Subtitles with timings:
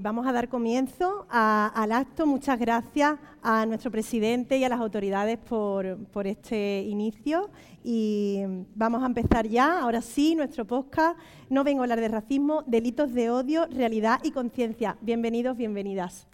[0.00, 2.26] Vamos a dar comienzo al acto.
[2.26, 7.50] Muchas gracias a nuestro presidente y a las autoridades por, por, este inicio.
[7.82, 8.42] Y
[8.74, 11.18] vamos a empezar ya, ahora sí, nuestro podcast.
[11.48, 14.96] No vengo a hablar de racismo, delitos de odio, realidad y conciencia.
[15.00, 16.26] Bienvenidos, bienvenidas.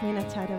[0.00, 0.54] Buenas, Charo.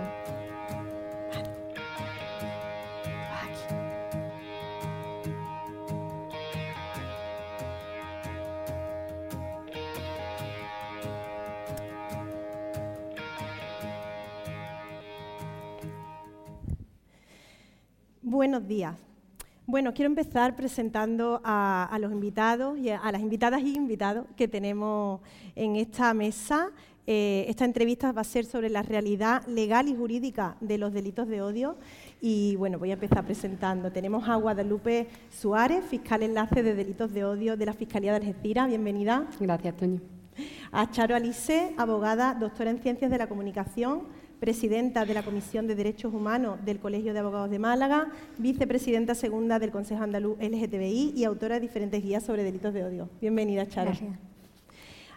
[18.22, 18.95] Buenos días.
[19.66, 24.50] Bueno, quiero empezar presentando a, a, los invitados y a las invitadas y invitados que
[24.50, 25.22] tenemos
[25.56, 26.72] en esta mesa.
[27.12, 31.28] Eh, esta entrevista va a ser sobre la realidad legal y jurídica de los delitos
[31.28, 31.76] de odio.
[32.22, 33.92] Y bueno, voy a empezar presentando.
[33.92, 38.67] Tenemos a Guadalupe Suárez, fiscal enlace de delitos de odio de la Fiscalía de Algeciras.
[38.67, 39.28] Bienvenida.
[39.39, 40.02] Gracias, Toño.
[40.72, 44.04] A Charo Alice, abogada, doctora en Ciencias de la Comunicación,
[44.39, 49.58] presidenta de la Comisión de Derechos Humanos del Colegio de Abogados de Málaga, vicepresidenta segunda
[49.58, 53.10] del Consejo Andaluz LGTBI y autora de diferentes guías sobre delitos de odio.
[53.20, 53.89] Bienvenida, Charo.
[53.89, 54.20] Gracias.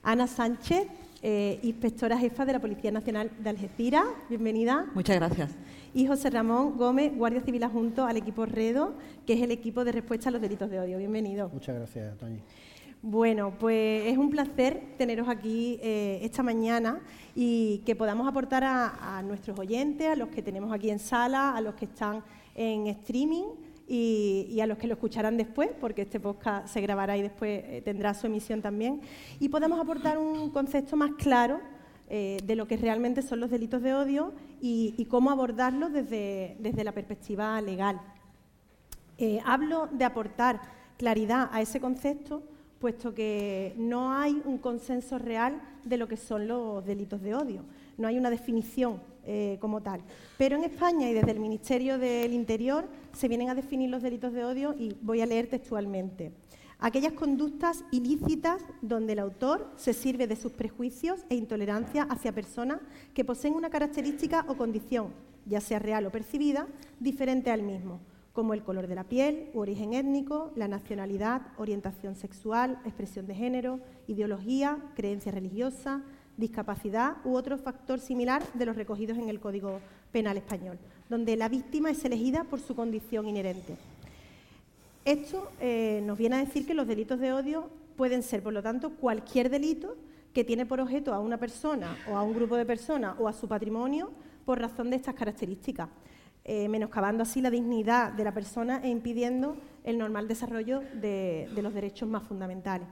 [0.03, 0.89] Ana Sánchez,
[1.23, 4.05] eh, inspectora jefa de la Policía Nacional de Algeciras.
[4.29, 4.87] Bienvenida.
[4.93, 5.55] Muchas gracias.
[5.95, 8.95] Y José Ramón Gómez, Guardia Civil adjunto al equipo REDO,
[9.25, 10.99] que es el equipo de respuesta a los delitos de odio.
[10.99, 11.49] Bienvenido.
[11.53, 12.41] Muchas gracias, Toñi.
[13.03, 17.01] Bueno, pues es un placer teneros aquí eh, esta mañana
[17.37, 21.57] y que podamos aportar a, a, nuestros oyentes, a los que tenemos aquí en sala,
[21.57, 22.23] a los que están
[22.55, 23.45] en streaming
[23.95, 27.83] y, a los que lo escucharán después, porque este podcast se grabará y después eh,
[27.85, 29.03] tendrá su emisión también,
[29.39, 31.61] y podamos aportar un concepto más claro
[32.09, 34.33] eh, de lo que realmente son los delitos de odio
[34.63, 38.01] y, y cómo abordarlos desde, desde, la perspectiva legal.
[39.19, 40.63] Eh, hablo de aportar
[40.97, 42.43] claridad a ese concepto
[42.79, 47.63] puesto que no hay un consenso real de lo que son los delitos de odio.
[47.99, 50.01] No hay una definición eh, como tal.
[50.39, 54.33] Pero en España y desde el Ministerio del Interior se vienen a definir los delitos
[54.33, 56.33] de odio y voy a leer textualmente.
[56.79, 62.81] Aquellas conductas ilícitas donde el autor se sirve de sus prejuicios e intolerancia hacia personas
[63.15, 65.13] que poseen una característica o condición,
[65.47, 66.67] ya sea real o percibida,
[66.99, 68.01] diferente al mismo
[68.33, 73.35] como el color de la piel u origen étnico, la nacionalidad, orientación sexual, expresión de
[73.35, 76.03] género, ideología, creencia religiosa,
[76.37, 79.81] discapacidad u otro factor similar de los recogidos en el Código
[80.13, 80.79] Penal español,
[81.09, 83.77] donde la víctima es elegida por su condición inherente.
[85.05, 88.63] Esto eh, nos viene a decir que los delitos de odio pueden ser, por lo
[88.63, 89.97] tanto, cualquier delito
[90.33, 93.33] que tiene por objeto a una persona o a un grupo de personas o a
[93.33, 94.11] su patrimonio
[94.45, 95.89] por razón de estas características
[96.45, 101.63] eh, menoscabando así la dignidad de la persona e impidiendo el normal desarrollo de, de
[101.63, 102.89] los derechos más fundamentales.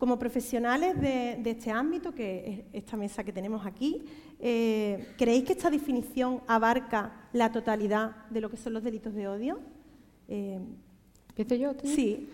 [0.00, 4.02] Como profesionales de, de, este ámbito, que es esta mesa que tenemos aquí,
[4.40, 9.28] eh, ¿creéis que esta definición abarca la totalidad de lo que son los delitos de
[9.28, 9.60] odio?
[10.26, 10.58] Eh,
[11.28, 11.74] ¿Empiezo yo?
[11.74, 11.86] ¿tú?
[11.86, 12.30] Sí.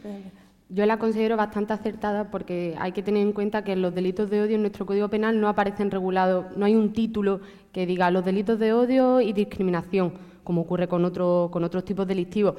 [0.69, 4.43] Yo la considero bastante acertada porque hay que tener en cuenta que los delitos de
[4.43, 7.41] odio en nuestro Código Penal no aparecen regulados, no hay un título
[7.73, 10.15] que diga los delitos de odio y discriminación
[10.45, 12.55] como ocurre con, otro, con otros tipos delictivos.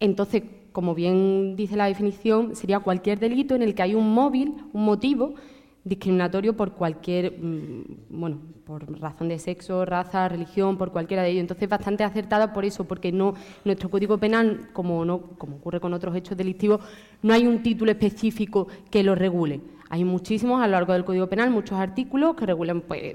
[0.00, 4.54] Entonces, como bien dice la definición, sería cualquier delito en el que hay un móvil,
[4.72, 5.34] un motivo
[5.84, 7.34] discriminatorio por cualquier,
[8.08, 11.40] bueno, por razón de sexo, raza, religión, por cualquiera de ellos.
[11.40, 13.34] Entonces, bastante acertada por eso, porque no
[13.64, 16.80] nuestro Código Penal, como no como ocurre con otros hechos delictivos,
[17.22, 19.60] no hay un título específico que lo regule.
[19.90, 23.14] Hay muchísimos a lo largo del Código Penal, muchos artículos que regulan pues,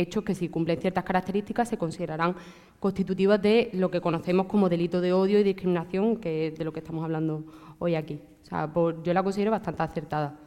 [0.00, 2.34] hechos que si cumplen ciertas características se considerarán
[2.80, 6.72] constitutivas de lo que conocemos como delito de odio y discriminación, que es de lo
[6.72, 7.44] que estamos hablando
[7.78, 8.20] hoy aquí.
[8.42, 10.38] O sea, por, yo la considero bastante acertada.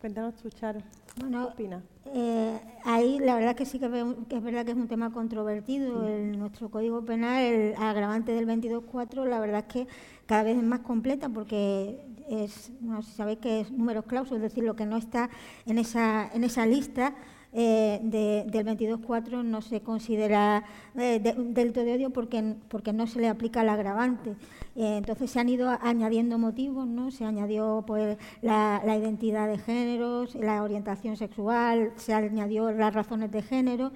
[0.00, 0.80] Cuéntanos tú, Charo.
[1.18, 1.82] Bueno, ¿Qué opina?
[2.14, 6.06] Eh, ahí la verdad que sí que, es verdad que es un tema controvertido.
[6.06, 9.88] En nuestro Código Penal, el agravante del 22.4, la verdad es que
[10.26, 11.98] cada vez es más completa porque
[12.28, 15.30] es, no sé si sabéis que es números clausos, es decir, lo que no está
[15.64, 17.14] en esa, en esa lista
[17.58, 20.62] eh, del 22.4 no se considera
[20.94, 24.32] eh, delito de odio porque, porque no se le aplica el agravante.
[24.74, 27.10] Eh, entonces se han ido añadiendo motivos, ¿no?
[27.10, 33.40] Se añadió pues, la, identidad de género, la orientación sexual, se añadió las razones de
[33.40, 33.90] género.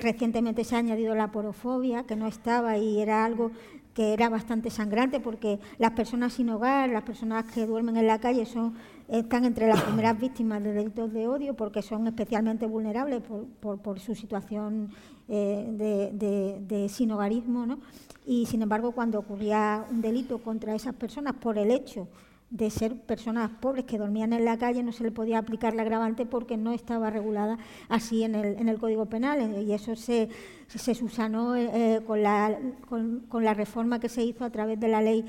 [0.00, 3.50] recientemente se ha añadido la porofobia, que no estaba y era algo
[3.94, 8.18] que era bastante sangrante porque las personas sin hogar, las personas que duermen en la
[8.18, 8.74] calle son
[9.12, 13.22] están entre las primeras víctimas de delitos de odio porque son especialmente vulnerables
[13.60, 14.90] por, su situación
[15.28, 17.66] eh, de, sin hogarismo.
[17.66, 17.78] ¿no?
[18.26, 22.08] Y sin embargo, cuando ocurría un delito contra esas personas por el hecho
[22.48, 25.82] de ser personas pobres que dormían en la calle, no se le podía aplicar la
[25.82, 27.56] agravante porque no estaba regulada
[27.88, 29.62] así en el, en el Código Penal.
[29.62, 30.28] Y eso se,
[30.68, 32.58] se subsanó eh, con, la,
[32.88, 35.24] con, con, la reforma que se hizo a través de la ley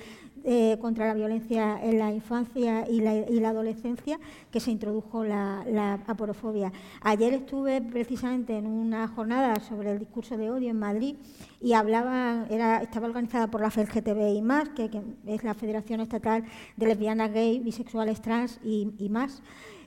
[0.46, 4.20] eh, contra la violencia en la infancia y la, adolescencia
[4.52, 6.74] que se introdujo la, aporofobia.
[7.00, 11.16] Ayer estuve precisamente en una jornada sobre el discurso de odio en Madrid
[11.62, 14.90] y hablaba, estaba organizada por la FELGTB y más, que,
[15.28, 16.44] es la Federación Estatal
[16.76, 19.42] de Lesbianas, Gay, Bisexuales, Trans y, más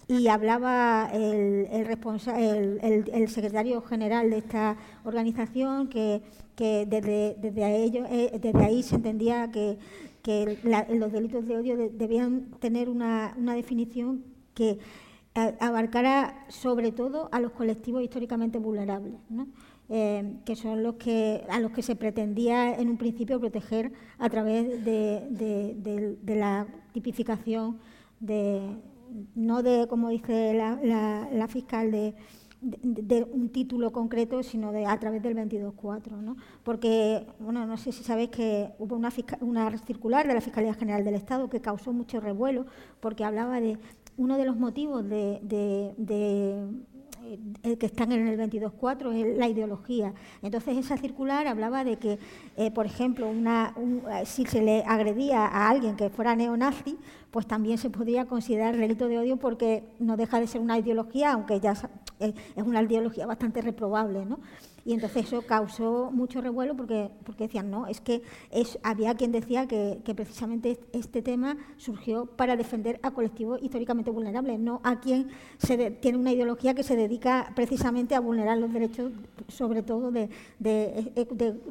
[0.08, 6.22] y hablaba el, el, secretario general de esta organización que,
[6.56, 9.76] desde, desde, eh, desde ahí se entendía que
[10.26, 10.58] que
[10.88, 14.24] los delitos de odio debían tener una, definición
[14.54, 14.80] que
[15.60, 19.14] abarcara sobre todo a los colectivos históricamente vulnerables,
[19.88, 24.28] eh, que son los que a los que se pretendía en un principio proteger a
[24.28, 27.78] través de, la tipificación
[28.18, 28.62] de
[29.36, 32.16] no de como dice la fiscal de
[32.82, 36.10] de, un título concreto, sino de, a través del 22.4.
[36.20, 36.36] ¿no?
[36.62, 39.10] Porque, bueno, no sé si sabéis que hubo una,
[39.78, 42.66] circular de la Fiscalía General del Estado que causó mucho revuelo
[43.00, 43.78] porque hablaba de
[44.16, 45.40] uno de los motivos de,
[47.62, 50.14] eh, que están en el 22.4 es la ideología.
[50.42, 52.18] Entonces esa circular hablaba de que,
[52.56, 56.96] eh, por ejemplo, una, eh, si se le agredía a alguien que fuera neonazi,
[57.30, 61.32] pues también se podría considerar delito de odio porque no deja de ser una ideología,
[61.32, 61.74] aunque ya
[62.18, 62.34] es
[62.64, 64.38] una ideología bastante reprobable, ¿no?
[64.86, 68.22] Y entonces eso causó mucho revuelo porque, porque decían, no, es que
[68.52, 74.60] es, había quien decía que, precisamente este tema surgió para defender a colectivos históricamente vulnerables,
[74.60, 75.26] no a quien
[75.58, 79.10] se tiene una ideología que se dedica precisamente a vulnerar los derechos,
[79.48, 80.30] sobre todo de,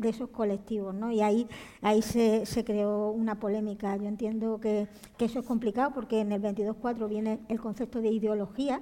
[0.04, 0.94] esos colectivos.
[0.94, 1.10] ¿no?
[1.10, 1.48] Y ahí,
[1.82, 3.96] ahí se, creó una polémica.
[3.96, 8.10] Yo entiendo que, que eso es complicado porque en el 22.4 viene el concepto de
[8.10, 8.82] ideología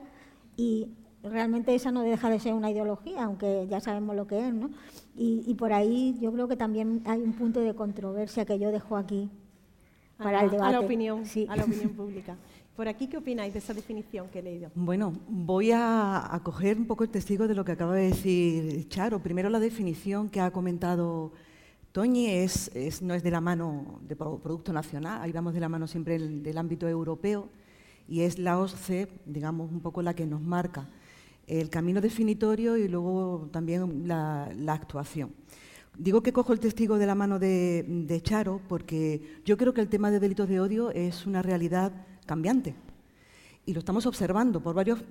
[0.57, 0.87] y
[1.23, 4.69] realmente esa no deja de ser una ideología, aunque ya sabemos lo que es, ¿no?
[5.15, 8.97] Y, por ahí yo creo que también hay un punto de controversia que yo dejo
[8.97, 9.29] aquí
[10.17, 10.69] para el debate.
[10.69, 12.35] A la opinión, a la opinión pública.
[12.75, 14.71] Por aquí, ¿qué opináis de esa definición que he leído?
[14.73, 19.19] Bueno, voy a, coger un poco el testigo de lo que acaba de decir Charo.
[19.19, 21.31] Primero, la definición que ha comentado
[21.91, 22.71] Toñi es,
[23.03, 26.57] no es de la mano de Producto Nacional, ahí vamos de la mano siempre del
[26.57, 27.49] ámbito europeo,
[28.07, 30.89] y es la OSCE, digamos, un poco la que nos marca
[31.47, 35.31] el camino definitorio y luego también la, actuación.
[35.97, 39.89] Digo que cojo el testigo de la mano de, Charo porque yo creo que el
[39.89, 41.91] tema de delitos de odio es una realidad
[42.25, 42.75] cambiante
[43.65, 45.03] y lo estamos observando por varios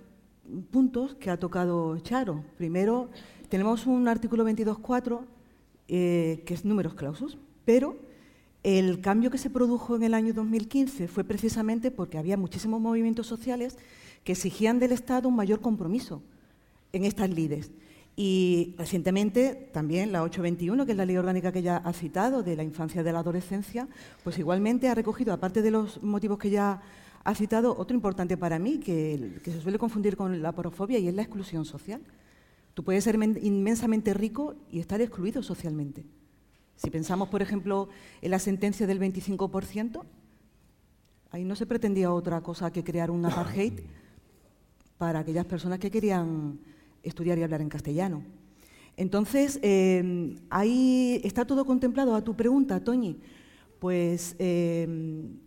[0.71, 2.45] puntos que ha tocado Charo.
[2.57, 3.11] Primero,
[3.49, 5.21] tenemos un artículo 22.4
[5.89, 7.97] eh, que es números clausos, pero
[8.63, 13.27] el cambio que se produjo en el año 2015 fue precisamente porque había muchísimos movimientos
[13.27, 13.77] sociales
[14.25, 16.23] que exigían del Estado un mayor compromiso
[16.93, 17.73] en estas lides.
[18.15, 22.57] Y recientemente también la 821, que es la ley orgánica que ya ha citado de
[22.57, 23.89] la infancia y de la adolescencia,
[24.23, 26.83] pues igualmente ha recogido, aparte de los motivos que ya
[27.25, 31.15] ha citado, otro importante para mí, que, se suele confundir con la porofobia, y es
[31.15, 32.03] la exclusión social.
[32.75, 36.05] Tú puedes ser inmensamente rico y estar excluido socialmente.
[36.77, 37.89] Si pensamos, por ejemplo,
[38.21, 40.03] en la sentencia del 25%,
[41.31, 43.81] ahí no se pretendía otra cosa que crear un apartheid
[45.03, 46.61] para aquellas personas que querían
[47.03, 48.23] estudiar y hablar en castellano.
[48.97, 52.15] Entonces, eh, ahí está todo contemplado.
[52.15, 53.19] A tu pregunta, Toñi,
[53.81, 54.87] pues eh,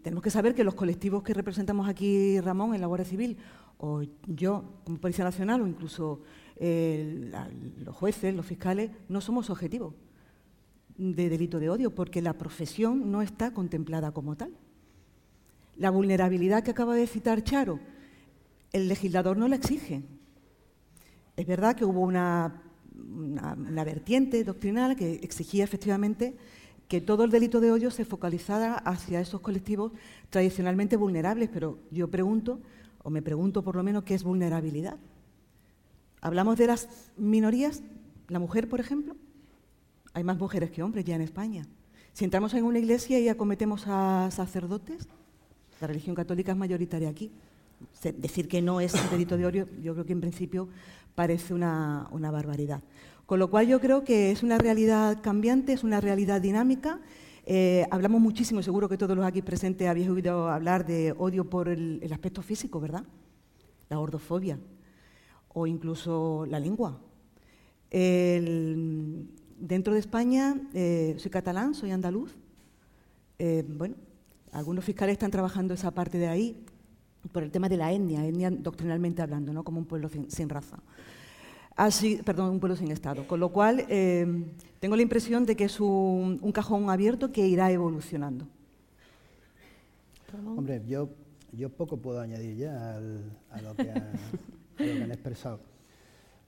[0.02, 3.38] tenemos que saber que los colectivos que representamos aquí, Ramón, en la Guardia Civil,
[3.78, 6.20] o yo como Policía Nacional, o incluso
[6.58, 7.32] eh,
[7.78, 9.94] los jueces, los fiscales, no somos objetivos
[10.98, 14.52] de delito de odio, porque la profesión no está contemplada como tal.
[15.78, 17.80] La vulnerabilidad que acaba de citar Charo,
[18.76, 20.04] el legislador no la exige.
[21.38, 22.62] Es verdad que hubo una,
[22.94, 26.36] una, vertiente doctrinal que exigía efectivamente
[26.90, 29.94] que todo el delito de odio se focalizara hacia esos colectivos
[30.30, 32.60] tradicionalmente vulnerables, pero yo pregunto,
[33.02, 34.98] o me pregunto por lo menos, ¿qué es vulnerabilidad?
[36.20, 37.82] Hablamos de las minorías,
[38.28, 39.16] la mujer, por ejemplo.
[40.14, 41.66] Hay más mujeres que hombres ya en España.
[42.12, 45.08] Si entramos en una iglesia y acometemos a sacerdotes,
[45.80, 47.32] la religión católica es mayoritaria aquí.
[48.18, 50.68] Decir que no es delito de odio, yo creo que en principio
[51.16, 52.84] parece una, barbaridad.
[53.26, 57.00] Con lo cual yo creo que es una realidad cambiante, es una realidad dinámica.
[57.46, 61.70] Eh, hablamos muchísimo, seguro que todos los aquí presentes habéis oído hablar de odio por
[61.70, 63.06] el, aspecto físico, ¿verdad?
[63.90, 64.60] La gordofobia
[65.50, 67.00] o incluso la lengua.
[67.90, 72.36] dentro de España, eh, soy catalán, soy andaluz.
[73.40, 73.96] Eh, bueno,
[74.52, 76.66] algunos fiscales están trabajando esa parte de ahí
[77.36, 79.66] por el tema de la etnia, etnia doctrinalmente hablando, ¿no?
[79.66, 80.78] como un pueblo sin, raza.
[81.76, 83.28] Así, perdón, un pueblo sin Estado.
[83.28, 84.26] Con lo cual, eh,
[84.80, 88.48] tengo la impresión de que es un, cajón abierto que irá evolucionando.
[90.56, 91.10] Hombre, yo,
[91.52, 92.96] yo poco puedo añadir ya
[93.52, 95.60] a, lo que han expresado.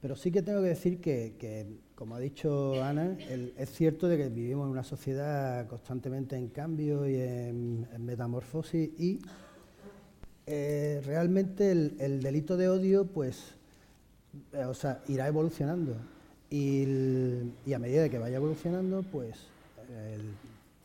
[0.01, 3.17] Pero sí que tengo que decir que, como ha dicho Ana,
[3.57, 9.19] es cierto de que vivimos en una sociedad constantemente en cambio y en metamorfosis y
[10.49, 13.53] eh, realmente el, delito de odio, pues,
[14.53, 15.93] eh, irá evolucionando.
[16.49, 19.35] Y, a medida que vaya evolucionando, pues,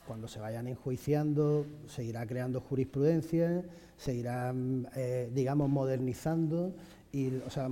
[0.04, 3.62] cuando se vayan enjuiciando, se irá creando jurisprudencia,
[3.97, 4.52] se irá,
[4.97, 6.73] eh, digamos, modernizando,
[7.12, 7.69] y, o sea,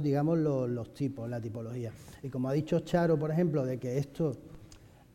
[0.00, 1.90] digamos, los, tipos, la tipología.
[2.22, 4.36] Y como ha dicho Charo, por ejemplo, de que esto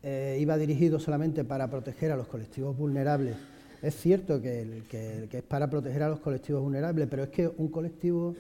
[0.03, 3.37] iba dirigido solamente para proteger a los colectivos vulnerables
[3.81, 4.83] es cierto que,
[5.31, 8.35] es para proteger a los colectivos vulnerables, pero es que un colectivo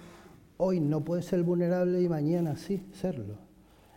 [0.57, 3.37] hoy no puede ser vulnerable y mañana sí serlo,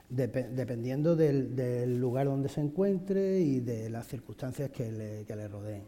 [0.09, 5.83] dependiendo del, lugar donde se encuentre y de las circunstancias que le, rodeen.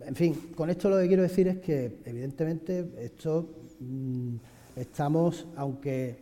[0.00, 3.48] En fin, con esto lo que quiero decir es que evidentemente esto
[3.80, 4.34] mm,
[4.76, 6.18] estamos, aunque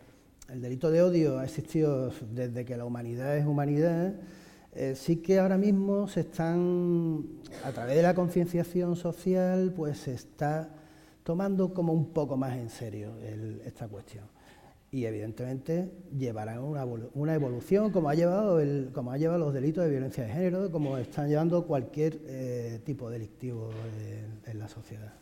[0.50, 4.14] el delito de odio ha existido desde que la humanidad es humanidad,
[4.72, 7.24] eh, sí que ahora mismo se están,
[7.64, 10.70] a través de la concienciación social, pues se está
[11.24, 13.12] tomando como un poco más en serio
[13.64, 14.24] esta cuestión.
[14.92, 18.60] Y evidentemente llevarán una, evolución, como ha, llevado
[18.92, 23.08] como ha llevado los delitos de violencia de género, como están llevando cualquier eh, tipo
[23.08, 23.70] delictivo
[24.46, 25.12] en, la sociedad.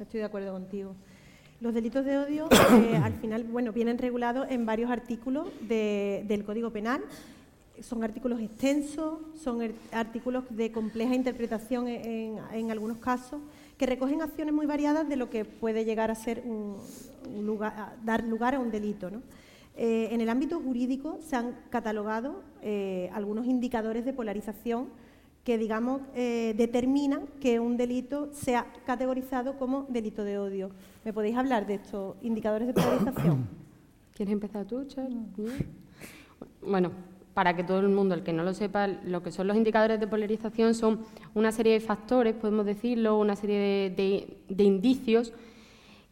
[0.00, 0.96] Estoy de acuerdo contigo.
[1.60, 6.70] Los delitos de odio, eh, al final, bueno, vienen regulados en varios artículos del Código
[6.70, 7.02] Penal
[7.82, 9.60] son artículos extensos, son
[9.92, 13.40] artículos de compleja interpretación en, algunos casos,
[13.76, 16.76] que recogen acciones muy variadas de lo que puede llegar a ser un,
[17.44, 19.10] lugar, dar lugar a un delito.
[19.76, 24.88] Eh, en el ámbito jurídico se han catalogado eh, algunos indicadores de polarización
[25.44, 30.70] que, digamos, eh, determinan que un delito sea categorizado como delito de odio.
[31.04, 33.48] ¿Me podéis hablar de estos indicadores de polarización?
[34.14, 35.18] ¿Quieres empezar tú, Charles?
[36.64, 36.92] Bueno,
[37.34, 39.98] para que todo el mundo, el que no lo sepa, lo que son los indicadores
[39.98, 41.00] de polarización son
[41.34, 45.32] una serie de factores, podemos decirlo, una serie de, indicios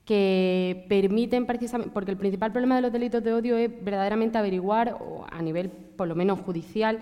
[0.05, 4.97] que permiten precisamente, porque el principal problema de los delitos de odio es verdaderamente averiguar,
[5.01, 7.01] o a nivel por lo menos judicial,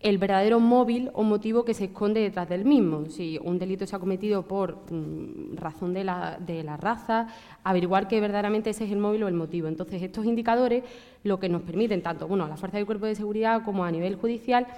[0.00, 3.06] el verdadero móvil o motivo que se esconde detrás del mismo.
[3.06, 7.26] Si un delito se ha cometido por mm, razón de la, de la, raza,
[7.64, 9.66] averiguar que verdaderamente ese es el móvil o el motivo.
[9.66, 10.84] Entonces, estos indicadores
[11.24, 13.90] lo que nos permiten, tanto bueno, a la Fuerza del Cuerpo de Seguridad como a
[13.90, 14.68] nivel judicial,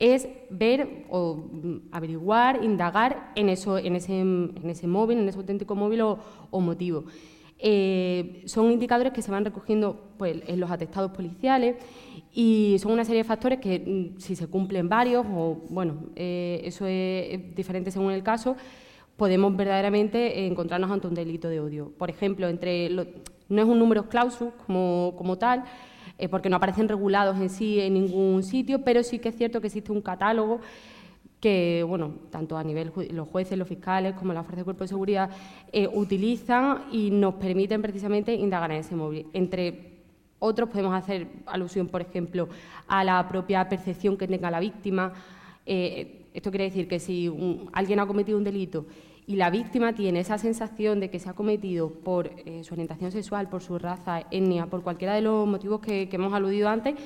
[0.00, 5.38] es ver o mm, averiguar, indagar en, eso, en, ese, en ese móvil, en ese
[5.38, 7.04] auténtico móvil o, motivo.
[7.62, 11.76] Eh, son indicadores que se van recogiendo pues, en los atestados policiales
[12.32, 16.62] y son una serie de factores que, mm, si se cumplen varios, o bueno, eh,
[16.64, 18.56] eso es, diferente según el caso,
[19.16, 21.92] podemos verdaderamente encontrarnos ante un delito de odio.
[21.98, 25.64] Por ejemplo, entre no es un número clausus como, como tal,
[26.16, 29.60] eh, porque no aparecen regulados en sí en ningún sitio, pero sí que es cierto
[29.60, 30.60] que existe un catálogo
[31.40, 34.88] que, bueno, tanto a nivel los jueces, los fiscales, como la Fuerza de Cuerpo de
[34.88, 35.30] Seguridad
[35.72, 39.26] eh, utilizan y nos permiten precisamente indagar en ese móvil.
[39.32, 39.90] Entre
[40.38, 42.48] otros podemos hacer alusión, por ejemplo,
[42.88, 45.12] a la propia percepción que tenga la víctima.
[45.66, 47.30] Eh, esto quiere decir que si
[47.72, 48.86] alguien ha cometido un delito
[49.26, 53.12] y la víctima tiene esa sensación de que se ha cometido por eh, su orientación
[53.12, 56.96] sexual, por su raza, etnia, por cualquiera de los motivos que, hemos aludido antes,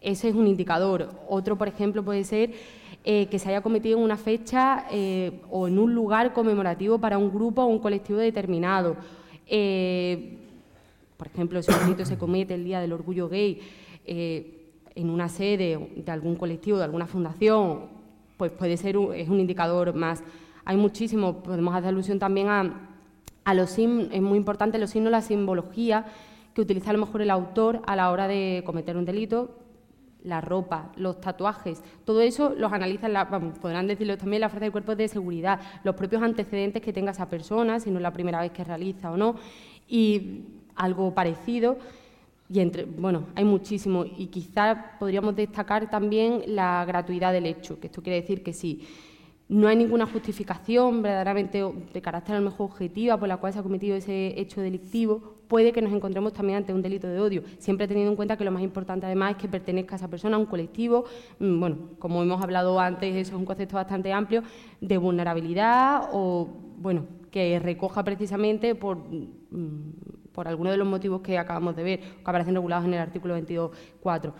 [0.00, 1.10] ese es un indicador.
[1.28, 2.52] Otro, por ejemplo, puede ser
[3.04, 4.86] eh, que se haya cometido en una fecha
[5.50, 8.96] o en un lugar conmemorativo para un grupo o un colectivo determinado
[9.50, 10.36] Eh,
[11.16, 13.60] por ejemplo, si un delito se comete el Día del Orgullo Gay
[14.04, 17.86] eh, en una sede de algún colectivo, de alguna fundación,
[18.36, 20.22] pues puede ser un, es un indicador más.
[20.66, 22.90] Hay muchísimos, podemos hacer alusión también a,
[23.44, 26.04] a los signos, es muy importante los signos, la simbología
[26.52, 29.56] que utiliza a lo mejor el autor a la hora de cometer un delito,
[30.28, 33.12] la ropa, los tatuajes, todo eso los analizan,
[33.60, 37.28] podrán decirlo también la fuerza de cuerpos de seguridad, los propios antecedentes que tenga esa
[37.28, 39.36] persona, si no es la primera vez que realiza o no,
[39.88, 40.42] y
[40.76, 41.78] algo parecido.
[42.50, 47.88] Y entre, bueno, hay muchísimo y quizás podríamos destacar también la gratuidad del hecho, que
[47.88, 48.86] esto quiere decir que sí
[49.48, 53.58] no hay ninguna justificación verdaderamente de carácter a lo mejor objetiva por la cual se
[53.58, 57.42] ha cometido ese hecho delictivo, puede que nos encontremos también ante un delito de odio,
[57.58, 60.36] siempre teniendo en cuenta que lo más importante además es que pertenezca a esa persona
[60.36, 61.04] a un colectivo,
[61.38, 64.42] mm, bueno, como hemos hablado antes, eso es un concepto bastante amplio,
[64.80, 71.38] de vulnerabilidad o, bueno, que recoja precisamente por, mm, por alguno de los motivos que
[71.38, 74.32] acabamos de ver, que aparecen regulados en el artículo 22.4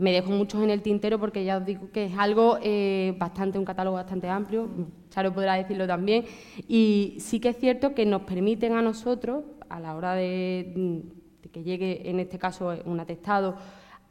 [0.00, 3.58] me dejo muchos en el tintero porque ya os digo que es algo eh, bastante,
[3.58, 4.66] un catálogo bastante amplio,
[5.10, 6.24] Charo podrá decirlo también,
[6.66, 11.02] y sí que es cierto que nos permiten a nosotros, a la hora de,
[11.50, 13.56] que llegue en este caso un atestado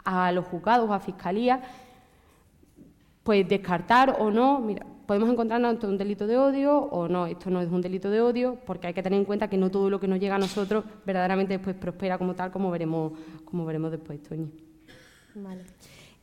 [0.04, 1.62] a los juzgados, a fiscalía,
[3.24, 7.50] pues descartar o no, mira, podemos encontrarnos ante un delito de odio o no, esto
[7.50, 9.90] no es un delito de odio, porque hay que tener en cuenta que no todo
[9.90, 13.14] lo que nos llega a nosotros verdaderamente después prospera como tal, como veremos,
[13.46, 14.52] como veremos después, Toñi.
[15.36, 15.64] Vale.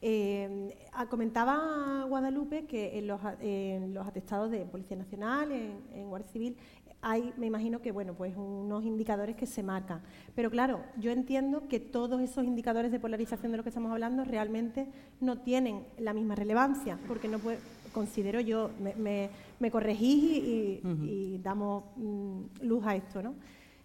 [0.03, 0.77] Eh,
[1.09, 6.57] comentaba Guadalupe que en los, atestados de Policía Nacional, en, Guardia Civil,
[7.03, 10.01] hay, me imagino que, bueno, pues unos indicadores que se marcan.
[10.35, 14.25] Pero claro, yo entiendo que todos esos indicadores de polarización de los que estamos hablando
[14.25, 14.87] realmente
[15.21, 17.59] no tienen la misma relevancia, porque no puede,
[17.97, 23.35] considero yo, me, me, corregís y, damos mm, luz a esto, ¿no?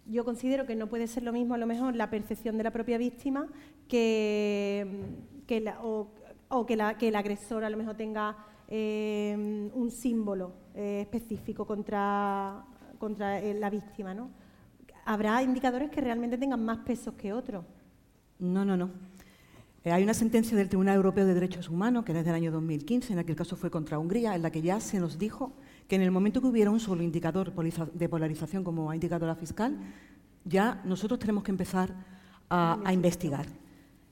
[0.06, 2.72] Yo considero que no puede ser lo mismo a lo mejor la percepción de la
[2.72, 3.46] propia víctima
[3.88, 4.86] que,
[5.80, 8.36] o, que, la, que, el agresor a lo mejor tenga
[8.68, 12.64] eh, un símbolo eh, específico contra,
[13.02, 14.14] contra eh, la víctima.
[14.14, 14.30] ¿no?
[15.04, 17.64] ¿Habrá indicadores que realmente tengan más pesos que otros?
[18.38, 18.90] No, no, no.
[19.84, 23.18] hay una sentencia del Tribunal Europeo de Derechos Humanos, que es del año 2015, en
[23.18, 25.52] aquel caso fue contra Hungría, en la que ya se nos dijo
[25.88, 27.52] que en el momento que hubiera un solo indicador
[27.92, 29.76] de polarización, como ha indicado la fiscal,
[30.44, 31.92] ya nosotros tenemos que empezar
[32.48, 33.46] a investigar.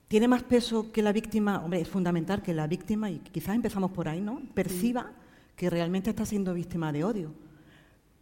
[0.08, 1.62] ¿Tiene más peso que la víctima?
[1.62, 4.42] Hombre, es fundamental que la víctima, y quizás empezamos por ahí, ¿no?
[4.54, 5.12] Perciba
[5.54, 7.49] que realmente está siendo víctima de odio.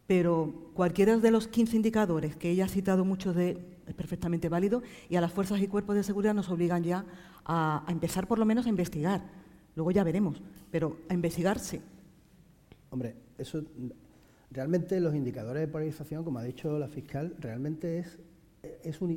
[0.09, 4.83] Pero cualquiera de los 15 indicadores que ella ha citado, muchos de es perfectamente válido,
[5.09, 7.05] y a las fuerzas y cuerpos de seguridad nos obligan ya
[7.45, 9.23] a, empezar por lo menos a investigar.
[9.77, 10.43] Luego ya veremos,
[10.73, 11.81] pero a investigarse.
[12.91, 13.63] Hombre, eso
[14.51, 18.19] realmente los indicadores de polarización, como ha dicho la fiscal, realmente es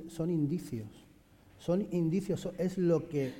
[0.08, 1.08] son indicios
[1.62, 3.34] son indicios, es lo que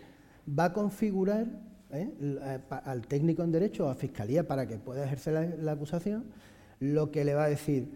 [0.48, 1.48] va a configurar
[1.92, 2.10] ¿eh?
[2.22, 6.26] Eh, al técnico en derecho o a fiscalía para que pueda ejercer la, acusación,
[6.82, 7.90] lo que le va a decir,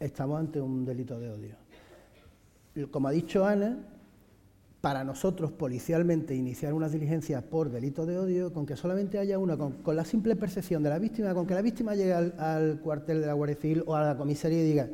[0.00, 1.56] estamos ante un delito de odio.
[2.90, 3.78] Como ha dicho Ana,
[4.80, 9.56] para nosotros policialmente iniciar una diligencia por delito de odio, con que solamente haya una,
[9.56, 13.28] con, la simple percepción de la víctima, con que la víctima llegue al, cuartel de
[13.28, 14.88] la Guardia Civil o a la comisaría y diga,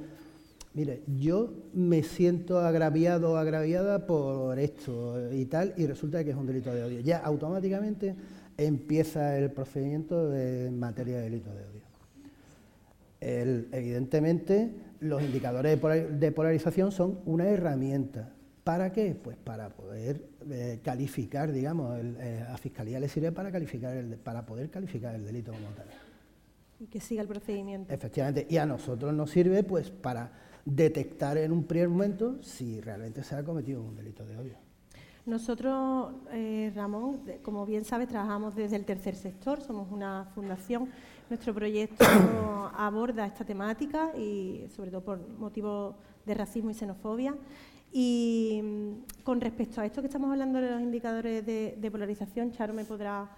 [0.75, 6.37] mire, yo me siento agraviado o agraviada por esto y tal, y resulta que es
[6.37, 7.01] un delito de odio.
[7.01, 8.15] Ya automáticamente
[8.59, 11.68] empieza el procedimiento en materia de delito de odio.
[13.21, 15.81] Evidentemente, los indicadores
[16.21, 18.33] de polarización son una herramienta.
[18.65, 19.15] ¿Para qué?
[19.15, 24.45] Pues para poder eh, calificar, digamos, eh, a Fiscalía le sirve para, calificar el, para
[24.45, 25.87] poder calificar el delito como tal.
[26.79, 27.93] Y que siga el procedimiento.
[27.93, 30.33] Efectivamente, y a nosotros nos sirve pues para
[30.67, 34.69] detectar en un primer momento si realmente se ha cometido un delito de odio.
[35.25, 40.89] Nosotros, eh, Ramón, como bien sabes, trabajamos desde el tercer sector, somos una fundación.
[41.29, 42.05] Nuestro proyecto
[42.77, 47.35] aborda esta temática y sobre todo por motivos de racismo y xenofobia.
[47.93, 52.73] Y mm, con respecto a esto que estamos hablando de los indicadores de, polarización, Charo
[52.73, 53.29] me podrá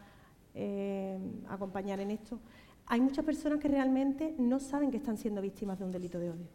[0.54, 2.38] eh, acompañar en esto.
[2.86, 6.30] Hay muchas personas que realmente no saben que están siendo víctimas de un delito de
[6.30, 6.46] odio.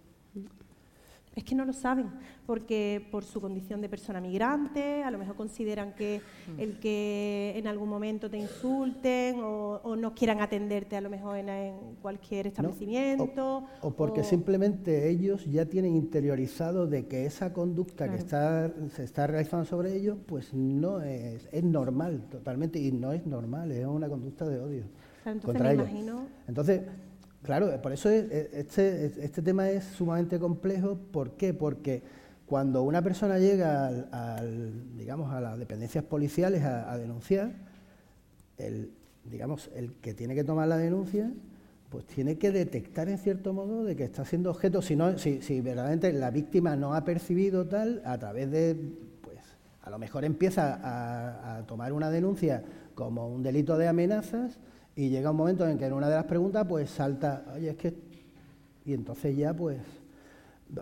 [1.35, 2.09] Es que no lo saben,
[2.45, 6.59] porque por su condición de persona migrante, a lo mejor consideran que mm.
[6.61, 11.73] el que en algún momento te insulten o, no quieran atenderte a lo mejor en,
[12.01, 13.65] cualquier establecimiento.
[13.81, 19.27] o, porque simplemente ellos ya tienen interiorizado de que esa conducta que está, se está
[19.27, 24.07] realizando sobre ellos, pues no es, es normal totalmente, y no es normal, es una
[24.07, 24.83] conducta de odio
[25.25, 25.89] entonces contra ellos.
[25.89, 26.27] Imagino...
[26.47, 26.81] Entonces,
[27.45, 30.97] Claro, por eso este, este tema es sumamente complejo.
[31.11, 31.53] ¿Por qué?
[31.53, 32.01] Porque
[32.47, 37.51] cuando una persona llega al, digamos, a las dependencias policiales a, denunciar,
[38.57, 38.91] el,
[39.25, 41.31] digamos, el que tiene que tomar la denuncia,
[41.89, 45.43] pues tiene que detectar en cierto modo de que está siendo objeto, si, no, si,
[45.43, 48.75] si verdaderamente la víctima no ha percibido tal, a través de,
[49.21, 49.37] pues,
[49.83, 52.63] a lo mejor empieza a, a tomar una denuncia
[52.95, 54.57] como un delito de amenazas
[54.95, 57.77] y llega un momento en que en una de las preguntas pues salta, oye, es
[57.77, 57.93] que...
[58.85, 59.79] Y entonces ya pues...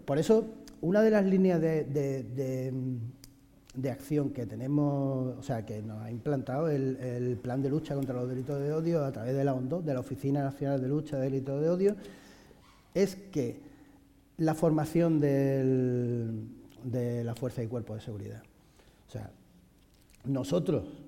[0.06, 0.46] Por eso
[0.82, 2.62] una de las líneas de,
[3.90, 8.30] acción que tenemos, o sea, que nos ha implantado el, plan de lucha contra los
[8.30, 11.24] delitos de odio a través de la ONDO, de la Oficina Nacional de Lucha de
[11.24, 11.96] Delitos de Odio,
[12.94, 13.62] es que
[14.38, 16.44] la formación de
[17.24, 18.44] la Fuerza y Cuerpo de Seguridad.
[19.08, 19.32] O sea,
[20.26, 21.03] nosotros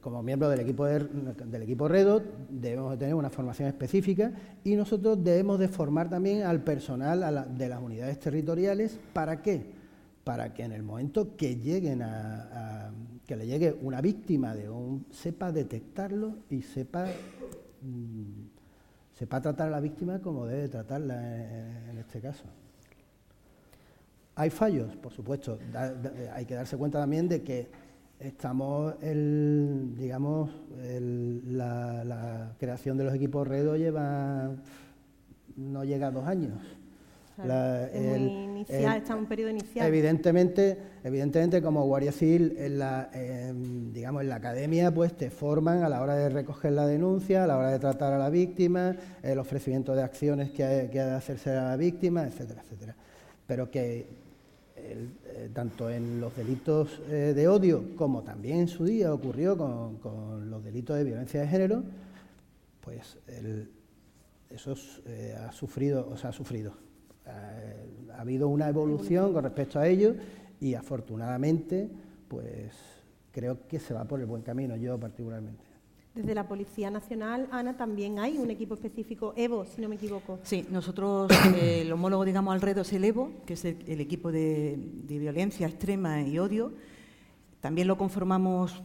[0.00, 5.22] como miembro del equipo, del equipo REDO debemos de tener una formación específica y nosotros
[5.22, 8.98] debemos de formar también al personal de las unidades territoriales.
[9.12, 9.64] ¿Para qué?
[10.22, 12.92] Para que en el momento que lleguen a,
[13.26, 17.06] que le llegue una víctima de un sepa detectarlo y sepa
[17.82, 18.52] mm,
[19.12, 21.14] sepa tratar a la víctima como debe tratarla
[21.90, 22.44] en, este caso.
[24.34, 25.58] Hay fallos, por supuesto.
[26.32, 27.70] hay que darse cuenta también de que
[28.22, 30.48] Estamos, el, digamos,
[31.48, 34.50] la, creación de los equipos REDO lleva,
[35.56, 36.52] no llega a dos años.
[37.36, 39.88] es muy inicial, está en un periodo inicial.
[39.88, 43.10] Evidentemente, evidentemente como Guardia Civil, en la,
[43.92, 47.46] digamos, en la academia, pues te forman a la hora de recoger la denuncia, a
[47.48, 51.06] la hora de tratar a la víctima, el ofrecimiento de acciones que, hay, que ha
[51.06, 52.94] de hacerse a la víctima, etcétera, etcétera.
[53.48, 54.21] Pero que
[54.84, 60.50] eh, tanto en los delitos eh, de odio como también en su día ocurrió con,
[60.50, 61.84] los delitos de violencia de género,
[62.80, 63.16] pues
[64.50, 64.74] eso
[65.06, 66.74] eh, ha sufrido, o sea, ha sufrido.
[67.26, 70.16] ha habido una evolución con respecto a ello
[70.60, 71.88] y afortunadamente,
[72.26, 72.72] pues
[73.30, 75.71] creo que se va por el buen camino, yo particularmente.
[76.14, 80.40] Desde la Policía Nacional, Ana, también hay un equipo específico, EVO, si no me equivoco.
[80.42, 84.78] Sí, nosotros, eh, el homólogo, digamos, alrededor es el EVO, que es el, equipo de,
[85.08, 86.74] violencia extrema y odio.
[87.60, 88.82] También lo conformamos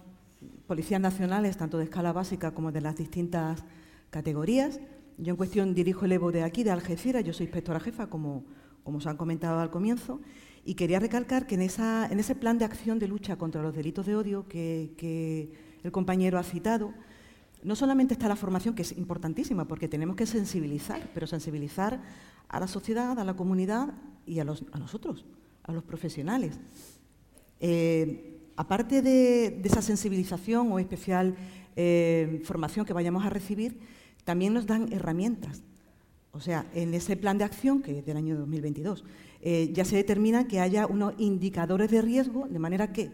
[0.67, 3.65] policías nacionales, tanto de escala básica como de las distintas
[4.09, 4.79] categorías.
[5.17, 8.45] Yo en cuestión dirijo el EVO de aquí, de Algeciras, yo soy inspectora jefa, como,
[8.85, 10.21] como os han comentado al comienzo,
[10.63, 13.75] y quería recalcar que en, esa, en ese plan de acción de lucha contra los
[13.75, 15.51] delitos de odio que, que
[15.83, 16.93] el compañero ha citado,
[17.63, 22.01] no solamente está la formación, que es importantísima, porque tenemos que sensibilizar, pero sensibilizar
[22.47, 23.93] a la sociedad, a la comunidad
[24.25, 25.25] y a, nosotros,
[25.63, 26.59] a los profesionales.
[27.59, 31.35] Eh, aparte de, esa sensibilización o especial
[31.75, 33.79] eh, formación que vayamos a recibir,
[34.23, 35.63] también nos dan herramientas.
[36.31, 39.03] O sea, en ese plan de acción, que es del año 2022,
[39.41, 43.11] eh, ya se determina que haya unos indicadores de riesgo, de manera que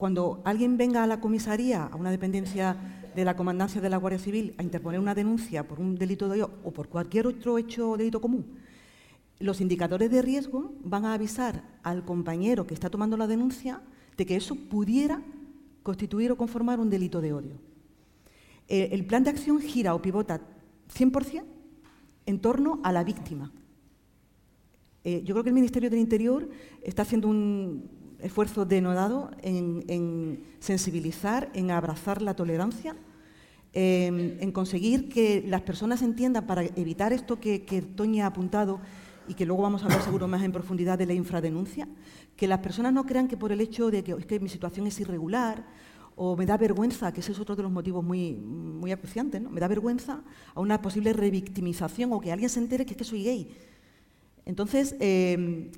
[0.00, 2.74] cuando alguien venga a la comisaría, a una dependencia
[3.14, 6.36] de la Comandancia de la Guardia Civil, a interponer una denuncia por un delito de
[6.36, 8.46] odio o por cualquier otro hecho o delito común,
[9.40, 13.82] los indicadores de riesgo van a avisar al compañero que está tomando la denuncia
[14.16, 15.20] de que eso pudiera
[15.82, 17.60] constituir o conformar un delito de odio.
[18.68, 20.40] Eh, el plan de acción gira o pivota
[20.96, 21.44] 100%
[22.24, 23.52] en torno a la víctima.
[25.04, 26.48] Eh, yo creo que el Ministerio del Interior
[26.82, 32.96] está haciendo un, esfuerzo denodado en, sensibilizar, en abrazar la tolerancia,
[33.72, 37.60] en, conseguir que las personas entiendan, para evitar esto que,
[37.94, 38.80] Toña ha apuntado
[39.28, 41.88] y que luego vamos a hablar seguro más en profundidad de la infradenuncia,
[42.36, 44.86] que las personas no crean que por el hecho de que, es que mi situación
[44.86, 45.64] es irregular
[46.16, 49.50] o me da vergüenza, que ese es otro de los motivos muy, muy acuciantes, ¿no?
[49.50, 50.22] me da vergüenza
[50.54, 53.48] a una posible revictimización o que alguien se entere que es que soy gay.
[54.44, 55.70] Entonces, eh,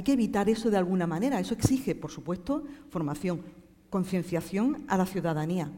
[0.00, 1.38] hay que evitar eso de alguna manera.
[1.40, 3.42] Eso exige, por supuesto, formación,
[3.90, 5.70] concienciación a la ciudadanía.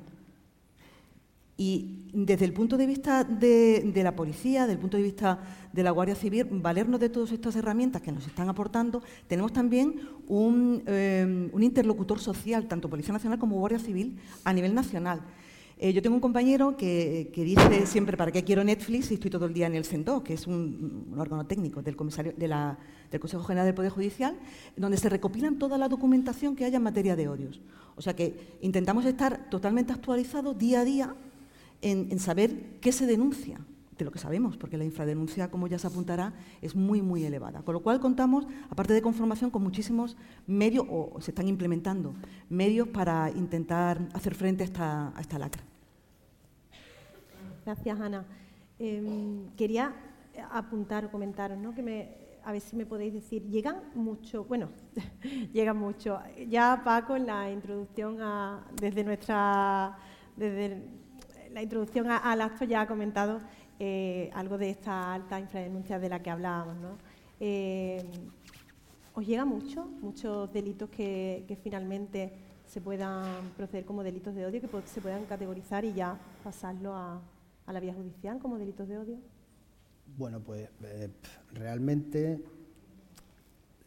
[1.56, 5.40] Y desde el punto de vista de, la policía, desde el punto de vista
[5.72, 10.00] de la Guardia Civil, valernos de todas estas herramientas que nos están aportando, tenemos también
[10.28, 15.20] un, eh, interlocutor social, tanto Policía Nacional como Guardia Civil, a nivel nacional.
[15.78, 19.46] Eh, yo tengo un compañero que, dice siempre, ¿para qué quiero Netflix si estoy todo
[19.46, 22.32] el día en el CENTO, que es un, órgano técnico del, comisario,
[23.12, 24.36] del Consejo General del Poder Judicial,
[24.76, 27.60] donde se recopilan toda la documentación que haya en materia de odios.
[27.94, 31.14] O sea que intentamos estar totalmente actualizados día a día
[31.82, 33.60] en, saber qué se denuncia,
[33.98, 37.60] de lo que sabemos, porque la infradenuncia, como ya se apuntará, es muy, muy elevada.
[37.62, 42.14] Con lo cual contamos, aparte de conformación, con muchísimos medios, o se están implementando
[42.48, 45.62] medios para intentar hacer frente a esta, lacra.
[47.66, 48.24] Gracias, Ana.
[48.78, 49.94] Em, quería
[50.50, 51.74] apuntar o comentaros, ¿no?
[51.74, 54.68] Que me, a ver si me podéis decir, llegan mucho, bueno,
[55.52, 56.18] llegan mucho.
[56.48, 58.18] Ya Paco en la introducción
[58.80, 59.96] desde nuestra,
[60.36, 60.82] desde
[61.52, 63.40] la introducción al acto ya ha comentado
[63.78, 66.98] eh, algo de esta alta infradenuncia de la que hablábamos, ¿no?
[67.40, 68.04] Eh,
[69.14, 72.32] ¿Os llega mucho, muchos delitos que, finalmente
[72.66, 77.20] se puedan proceder como delitos de odio, que se puedan categorizar y ya pasarlo a,
[77.66, 79.18] a la vía judicial como delitos de odio?
[80.16, 81.08] Bueno, pues eh,
[81.54, 82.42] realmente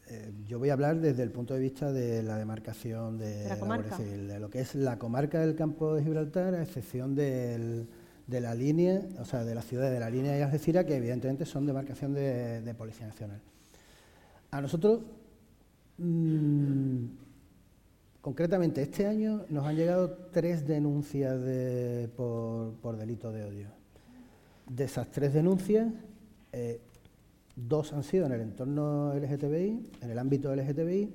[0.07, 3.55] eh, yo voy a hablar desde el punto de vista de la demarcación de, la
[3.55, 7.87] Guardia Civil, de lo que es la comarca del campo de Gibraltar, a excepción de
[8.27, 11.65] la línea, o sea, de la ciudad de la línea de Algeciras, que evidentemente son
[11.65, 13.39] demarcación de, Policía Nacional.
[14.49, 15.01] A nosotros,
[15.99, 17.05] mm,
[18.21, 21.39] concretamente este año, nos han llegado tres denuncias
[22.15, 23.67] por, por delito de odio.
[24.67, 25.87] De esas tres denuncias,
[26.57, 26.79] eh,
[27.57, 31.13] dos han sido en el entorno LGTBI, en el ámbito LGTBI,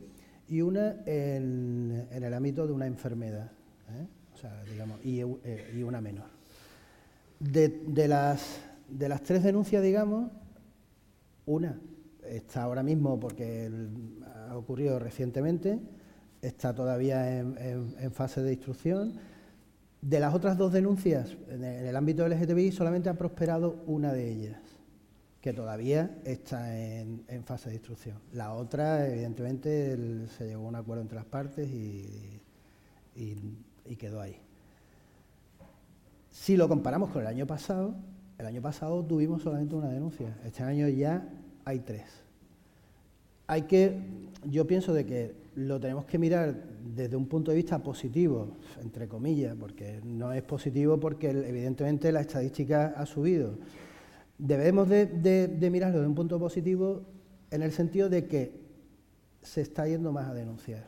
[0.49, 3.51] y una en, el ámbito de una enfermedad,
[3.89, 4.07] ¿eh?
[4.35, 6.27] o sea, digamos, eh, y, una menor.
[7.39, 10.31] De, las, de las tres denuncias, digamos,
[11.47, 11.81] una
[12.23, 13.71] está ahora mismo porque
[14.47, 15.81] ha ocurrido recientemente,
[16.43, 19.15] está todavía en, fase de instrucción.
[20.03, 24.70] De las otras dos denuncias en el ámbito LGTBI solamente ha prosperado una de ellas
[25.41, 28.19] que todavía está en, fase de instrucción.
[28.33, 29.97] La otra, evidentemente,
[30.37, 32.41] se llegó a un acuerdo entre las partes y,
[33.99, 34.37] quedó ahí.
[36.31, 37.95] Si lo comparamos con el año pasado,
[38.39, 41.29] el año pasado tuvimos solamente una denuncia, este año ya
[41.65, 42.07] hay tres.
[43.47, 44.01] Hay que,
[44.45, 46.55] yo pienso de que lo tenemos que mirar
[46.95, 52.21] desde un punto de vista positivo, entre comillas, porque no es positivo porque evidentemente la
[52.21, 53.59] estadística ha subido
[54.41, 57.03] debemos de, mirarlo de un punto positivo
[57.51, 58.53] en el sentido de que
[59.43, 60.85] se está yendo más a denunciar.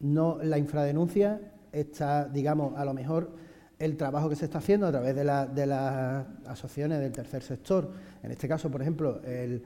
[0.00, 3.30] No, la infradenuncia está, digamos, a lo mejor
[3.78, 7.90] el trabajo que se está haciendo a través de, las asociaciones del tercer sector.
[8.22, 9.62] En este caso, por ejemplo, el,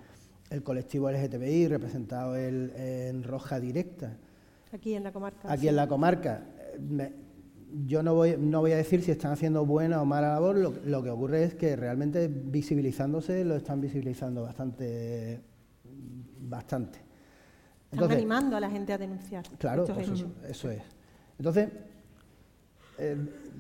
[0.63, 4.17] colectivo LGTBI representado en Roja Directa.
[4.73, 5.53] Aquí en la comarca.
[5.53, 6.43] Aquí en la comarca
[7.85, 11.03] yo no voy, no voy a decir si están haciendo buena o mala labor, lo,
[11.03, 15.41] que ocurre es que realmente visibilizándose lo están visibilizando bastante.
[16.41, 17.01] bastante.
[17.91, 19.45] están animando a la gente a denunciar.
[19.59, 19.85] Claro,
[20.49, 20.83] eso, es.
[21.39, 21.69] Entonces,
[22.99, 23.17] eh,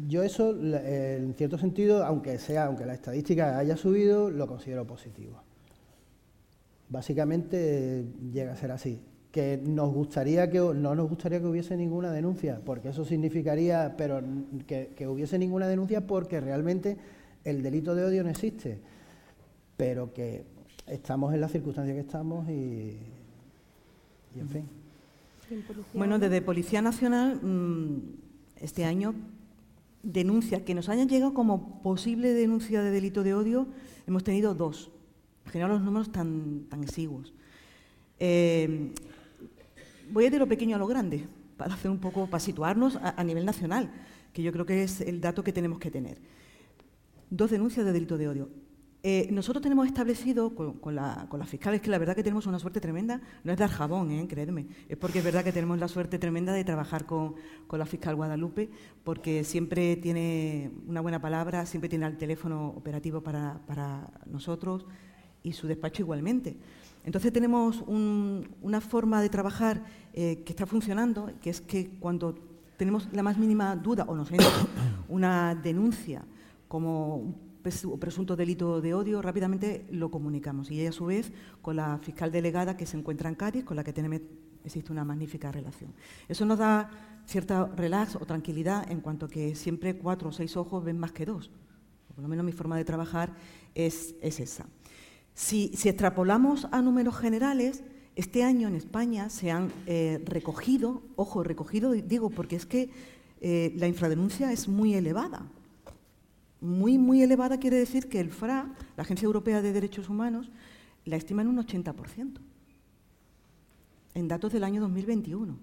[0.09, 5.43] yo eso, en cierto sentido, aunque sea, aunque la estadística haya subido, lo considero positivo.
[6.89, 9.03] Básicamente llega a ser así
[9.37, 14.23] que nos gustaría que no nos gustaría que hubiese ninguna denuncia, porque eso significaría, pero
[14.67, 16.97] que, hubiese ninguna denuncia porque realmente
[17.45, 18.79] el delito de odio no existe,
[19.77, 20.47] pero que
[20.87, 22.97] estamos en la circunstancia que estamos y,
[24.37, 24.65] en fin.
[25.93, 27.99] Bueno, desde Policía Nacional mm,
[28.63, 29.15] este año
[30.03, 33.67] denuncia que nos hayan llegado como posible denuncia de delito de odio,
[34.07, 34.91] hemos tenido dos.
[35.45, 37.35] En general los números tan, tan exiguos.
[38.19, 38.95] Eh,
[40.11, 43.23] voy a de lo pequeño a lo grande, para hacer un poco, para situarnos a,
[43.25, 43.91] nivel nacional,
[44.33, 46.19] que yo creo que es el dato que tenemos que tener.
[47.31, 48.49] Dos denuncias de delito de odio.
[49.03, 52.59] Eh, nosotros tenemos establecido con, la, con, las fiscales que la verdad que tenemos una
[52.59, 55.87] suerte tremenda, no es dar jabón, eh, creedme, es porque es verdad que tenemos la
[55.87, 57.37] suerte tremenda de trabajar con,
[57.71, 58.69] la fiscal Guadalupe,
[59.05, 64.87] porque siempre tiene una buena palabra, siempre tiene el teléfono operativo para nosotros
[65.47, 66.57] y su despacho igualmente.
[67.07, 72.35] Entonces tenemos una forma de trabajar eh, que está funcionando, que es que cuando
[72.77, 74.51] tenemos la más mínima duda o nos entra
[75.09, 76.25] una denuncia
[76.67, 80.71] como un presunto delito de odio, rápidamente lo comunicamos.
[80.71, 83.77] Y ella, a su vez, con la fiscal delegada que se encuentra en Cádiz, con
[83.77, 84.21] la que tenemos,
[84.65, 85.95] existe una magnífica relación.
[86.29, 86.91] Eso nos da
[87.25, 91.25] cierta relax o tranquilidad en cuanto que siempre cuatro o seis ojos ven más que
[91.25, 91.53] dos.
[92.15, 93.33] Por lo menos mi forma de trabajar
[93.75, 94.67] es esa.
[95.37, 101.93] Si, extrapolamos a números generales, este año en España se han eh, recogido, ojo, recogido,
[101.93, 102.89] digo, porque es que
[103.43, 105.47] eh, la infradenuncia es muy elevada.
[106.63, 110.51] Muy, muy elevada quiere decir que el FRA, la Agencia Europea de Derechos Humanos,
[111.05, 112.39] la estima en un 80%,
[114.15, 115.55] en datos del año 2021.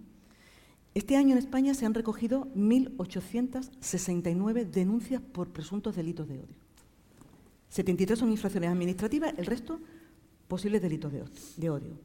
[0.94, 6.63] Este año en España se han recogido 1.869 denuncias por presuntos delitos de odio.
[7.74, 9.80] 73 son infracciones administrativas, el resto
[10.48, 11.12] posibles delitos
[11.58, 11.98] de odio.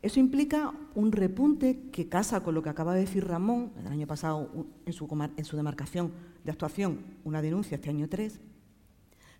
[0.00, 4.06] Eso implica un repunte que casa con lo que acaba de decir Ramón, el año
[4.06, 4.48] pasado
[4.86, 6.12] en su, demarcación
[6.44, 8.40] de actuación, una denuncia este año tres,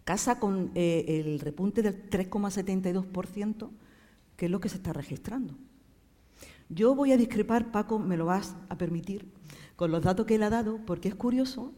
[0.03, 3.71] casa con eh, el repunte del 3,72%,
[4.37, 5.55] que es lo que se está registrando.
[6.69, 9.31] Yo voy a discrepar, Paco, me lo vas a permitir,
[9.77, 11.73] con los datos que él ha dado, porque es curioso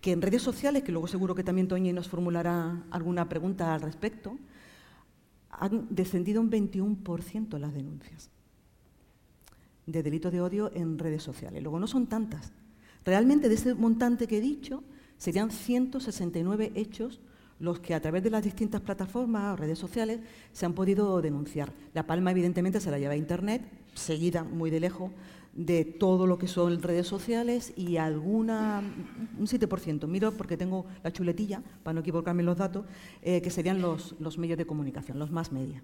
[0.00, 3.82] que en redes sociales, que luego seguro que también Toñi nos formulará alguna pregunta al
[3.82, 4.38] respecto,
[5.50, 8.30] han descendido un 21% las denuncias
[9.86, 11.62] de delitos de odio en redes sociales.
[11.62, 12.52] Luego no son tantas.
[13.04, 14.82] Realmente de ese montante que he dicho,
[15.18, 17.20] serían 169 hechos
[17.58, 20.20] los que a través de las distintas plataformas o redes sociales
[20.52, 21.72] se han podido denunciar.
[21.92, 23.62] La palma, evidentemente, se la lleva a Internet,
[23.94, 25.10] seguida muy de lejos
[25.60, 28.82] de todo lo que son redes sociales y alguna,
[29.38, 32.86] un 7%, miro porque tengo la chuletilla, para no equivocarme en los datos,
[33.20, 35.82] eh, que serían los, los medios de comunicación, los más media.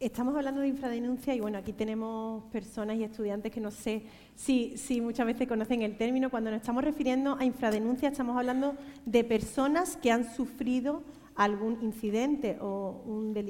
[0.00, 4.04] Estamos hablando de infradenuncia y bueno, aquí tenemos personas y estudiantes que no sé
[4.34, 6.30] si, si, muchas veces conocen el término.
[6.30, 11.02] Cuando nos estamos refiriendo a infradenuncia estamos hablando de personas que han sufrido
[11.36, 13.02] algún incidente o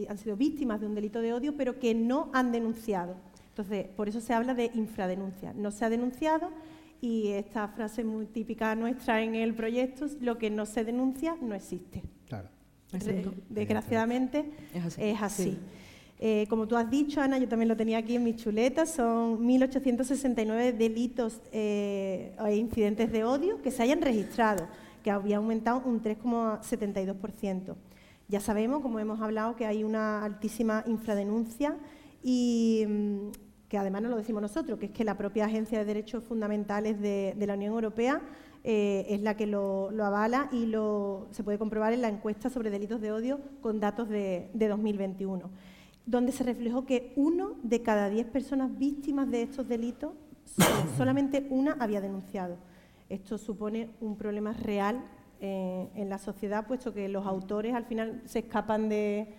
[0.09, 3.16] han sido víctimas de un delito de odio, pero que no han denunciado.
[3.54, 5.52] Entonces, por eso se habla de infradenuncia.
[5.54, 6.50] No se ha denunciado
[7.00, 11.54] y esta frase muy típica nuestra en el proyecto, lo que no se denuncia no
[11.54, 12.02] existe.
[12.26, 12.48] Claro.
[13.48, 14.50] desgraciadamente
[14.98, 15.56] es así.
[16.18, 19.46] Eh, como tú has dicho, Ana, yo también lo tenía aquí en mis chuletas, son
[19.46, 24.66] 1.869 delitos eh, e incidentes de odio que se hayan registrado,
[25.04, 27.76] que había aumentado un 3,72%.
[28.26, 31.76] Ya sabemos, como hemos hablado, que hay una altísima infradenuncia
[32.24, 33.43] y mm,
[33.74, 37.00] que además no lo decimos nosotros, que es que la propia Agencia de Derechos Fundamentales
[37.00, 38.22] de, la Unión Europea
[38.62, 42.70] eh, es la que lo, avala y lo, se puede comprobar en la encuesta sobre
[42.70, 45.50] delitos de odio con datos de, de 2021
[46.06, 50.12] donde se reflejó que uno de cada diez personas víctimas de estos delitos,
[50.96, 52.58] solamente una había denunciado.
[53.08, 55.02] Esto supone un problema real
[55.40, 59.34] eh, en la sociedad, puesto que los autores al final se escapan de,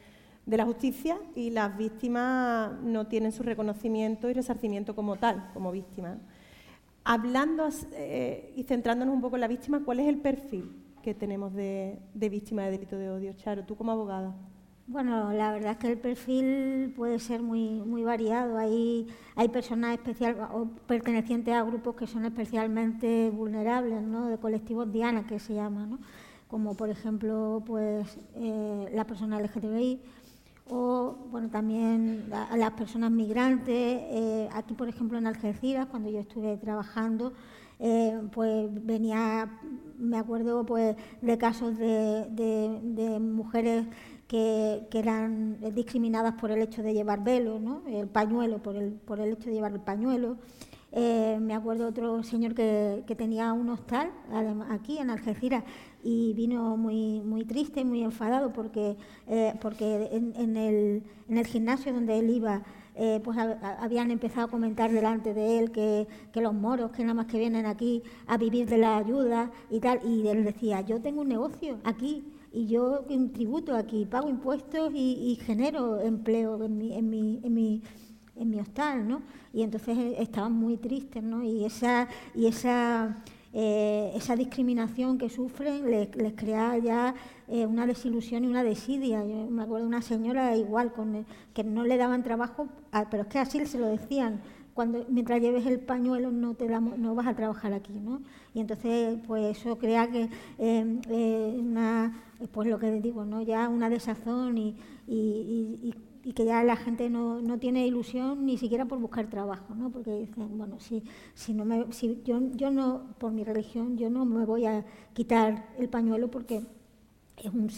[0.46, 6.18] la justicia y las víctimas no tienen su reconocimiento y resarcimiento como tal, como víctimas.
[7.04, 11.54] Hablando eh, y centrándonos un poco en la víctima, ¿cuál es el perfil que tenemos
[11.54, 13.34] de, de víctima de delito de odio?
[13.34, 14.36] Charo, tú como abogada.
[14.88, 18.60] Bueno, la verdad es que el perfil puede ser muy, muy variado.
[18.60, 24.28] Hay, hay personas especial, o pertenecientes a grupos que son especialmente vulnerables, ¿no?
[24.28, 25.98] de colectivos Diana, que se llama, ¿no?
[26.48, 30.00] como por ejemplo pues, eh, la persona LGTBI
[30.69, 33.75] o bueno, también a, las personas migrantes.
[33.75, 37.34] Eh, aquí, por ejemplo, en Algeciras, cuando yo estuve trabajando,
[37.80, 39.60] eh, pues venía,
[39.97, 43.86] me acuerdo pues, de casos de, mujeres
[44.28, 47.84] que, eran discriminadas por el hecho de llevar velo, ¿no?
[47.88, 50.38] el pañuelo, por el, por el hecho de llevar el pañuelo.
[50.97, 54.12] Eh, me acuerdo otro señor que, tenía un hostal
[54.69, 55.65] aquí en Algeciras
[56.06, 58.96] y vino muy, muy triste, muy enfadado porque,
[59.28, 62.62] eh, porque en, el, en, el, gimnasio donde él iba
[62.94, 67.15] eh, pues habían empezado a comentar delante de él que, que, los moros, que nada
[67.15, 71.02] más que vienen aquí a vivir de la ayuda y tal, y él decía, yo
[71.02, 76.94] tengo un negocio aquí y yo tributo aquí, pago impuestos y, genero empleo en mi,
[76.94, 77.82] en mi, en mi,
[78.38, 79.24] en mi hostal, ¿no?
[79.52, 81.44] Y entonces eh, estaban muy tristes, ¿no?
[81.44, 83.22] Y esa, y esa,
[83.58, 87.15] eh, esa discriminación que sufren les, crea ya
[87.48, 89.26] eh, una desilusión y una desidia.
[89.26, 93.24] Yo me acuerdo de una señora igual, con que no le daban trabajo, ah, pero
[93.24, 94.41] es que así se lo decían,
[94.74, 98.22] cuando mientras lleves el pañuelo no te damos, no vas a trabajar aquí, ¿no?
[98.54, 103.41] Y entonces pues eso crea que eh, una pues lo que digo, ¿no?
[103.41, 104.76] Ya una desazón y,
[105.08, 105.96] y,
[106.34, 109.92] que ya la gente no, no, tiene ilusión ni siquiera por buscar trabajo, ¿no?
[109.92, 114.10] Porque dicen, bueno, si, si no me, si yo, yo no, por mi religión, yo
[114.10, 116.66] no me voy a quitar el pañuelo porque
[117.38, 117.70] es un,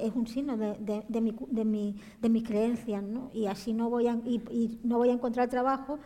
[0.00, 3.30] es un signo de, de, mi, de, mi, de mis creencias, ¿no?
[3.34, 5.98] Y así no voy a, y no voy a encontrar trabajo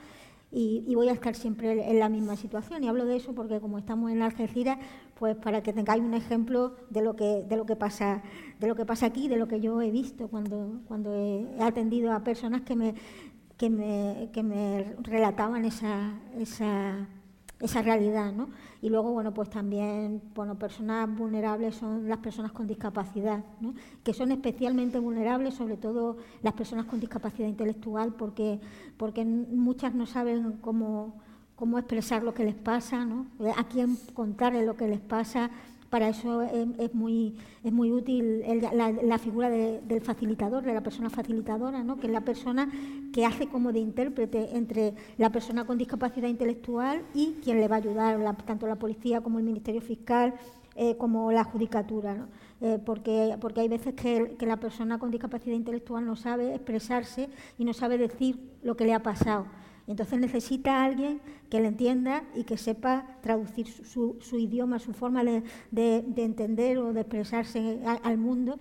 [0.55, 2.85] y, voy a estar siempre en la misma situación.
[2.85, 4.79] Y hablo de eso porque como estamos en Algeciras,
[5.19, 8.23] pues para que tengáis un ejemplo de lo que, de lo que pasa,
[8.61, 12.13] de lo que pasa aquí, de lo que yo he visto cuando, cuando he, atendido
[12.13, 12.95] a personas que me,
[13.57, 17.09] que me, que me relataban esa, esa
[17.61, 18.51] esa realidad, ¿no?
[18.83, 23.75] Y luego, bueno, pues también, bueno, personas vulnerables son las personas con discapacidad, ¿no?
[24.03, 28.61] Que son especialmente vulnerables, sobre todo las personas con discapacidad intelectual, porque,
[28.97, 31.21] porque muchas no saben cómo,
[31.57, 33.27] cómo expresar lo que les pasa, ¿no?
[33.57, 35.51] A quién contarle lo que les pasa,
[35.95, 38.43] para eso es, muy, es muy útil
[38.73, 42.01] la, figura del facilitador, de la persona facilitadora, ¿no?
[42.01, 42.69] que es la persona
[43.13, 47.77] que hace como de intérprete entre la persona con discapacidad intelectual y quien le va
[47.77, 50.35] a ayudar, tanto la policía como el Ministerio Fiscal
[50.75, 52.27] eh, como la judicatura,
[52.61, 57.65] eh, porque, porque hay veces que, la persona con discapacidad intelectual no sabe expresarse y
[57.65, 59.47] no sabe decir lo que le ha pasado.
[59.87, 61.21] Entonces necesita a alguien
[61.51, 66.79] que le entienda y que sepa traducir su, su idioma, su forma de, de, entender
[66.79, 68.59] o de expresarse al mundo.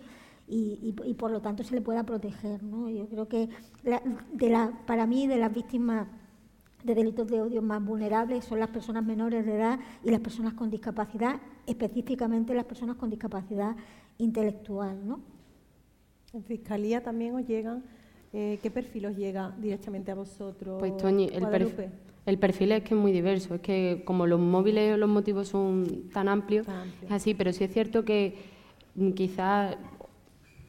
[0.48, 2.62] Y, y, por lo tanto se le pueda proteger.
[2.64, 2.90] ¿no?
[2.90, 3.50] Yo creo que
[3.84, 6.08] de la, para mí de las víctimas
[6.84, 10.54] de delitos de odio más vulnerables son las personas menores de edad y las personas
[10.54, 13.76] con discapacidad, específicamente las personas con discapacidad
[14.18, 15.08] intelectual.
[15.08, 15.22] ¿no?
[16.34, 17.84] En Fiscalía también os llegan,
[18.34, 20.78] eh, ¿qué perfil os llega directamente a vosotros?
[20.80, 21.46] Pues Toñi, el,
[22.26, 25.50] el perfil es que es muy diverso, es que como los móviles o los motivos
[25.50, 26.66] son tan amplios,
[27.04, 28.36] es así, pero sí es cierto que
[28.96, 29.78] mm, quizás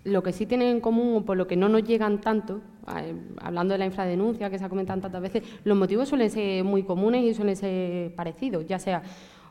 [0.05, 2.61] lo que sí tienen en común o por lo que no nos llegan tanto
[2.99, 6.63] eh, hablando de la infradenuncia que se ha comentado tantas veces, los motivos suelen ser
[6.65, 9.03] muy comunes y suelen ser parecidos, ya sea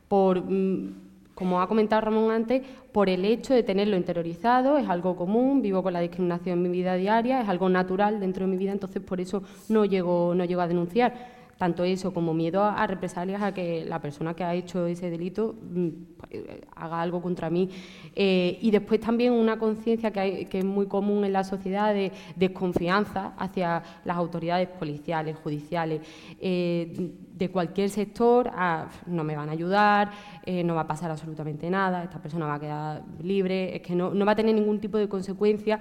[0.07, 2.61] por, mm, como ha comentado Ramón antes,
[2.91, 6.69] por el hecho de tenerlo interiorizado, es algo común, vivo con la discriminación en mi
[6.69, 10.45] vida diaria, es algo natural dentro de mi vida, entonces por eso no llego, no
[10.45, 14.53] llego a denunciar tanto eso como miedo a, represalias a que la persona que ha
[14.53, 15.87] hecho ese delito mm,
[16.29, 17.69] eh, haga algo contra mí.
[18.15, 22.11] Eh, y después también una conciencia que, que, es muy común en la sociedad de
[22.35, 26.01] desconfianza hacia las autoridades policiales, judiciales,
[26.39, 28.51] eh, de cualquier sector,
[29.07, 30.11] no me van a ayudar,
[30.45, 34.13] no va a pasar absolutamente nada, esta persona va a quedar libre, es que no,
[34.13, 35.79] no va a tener ningún tipo de consecuencia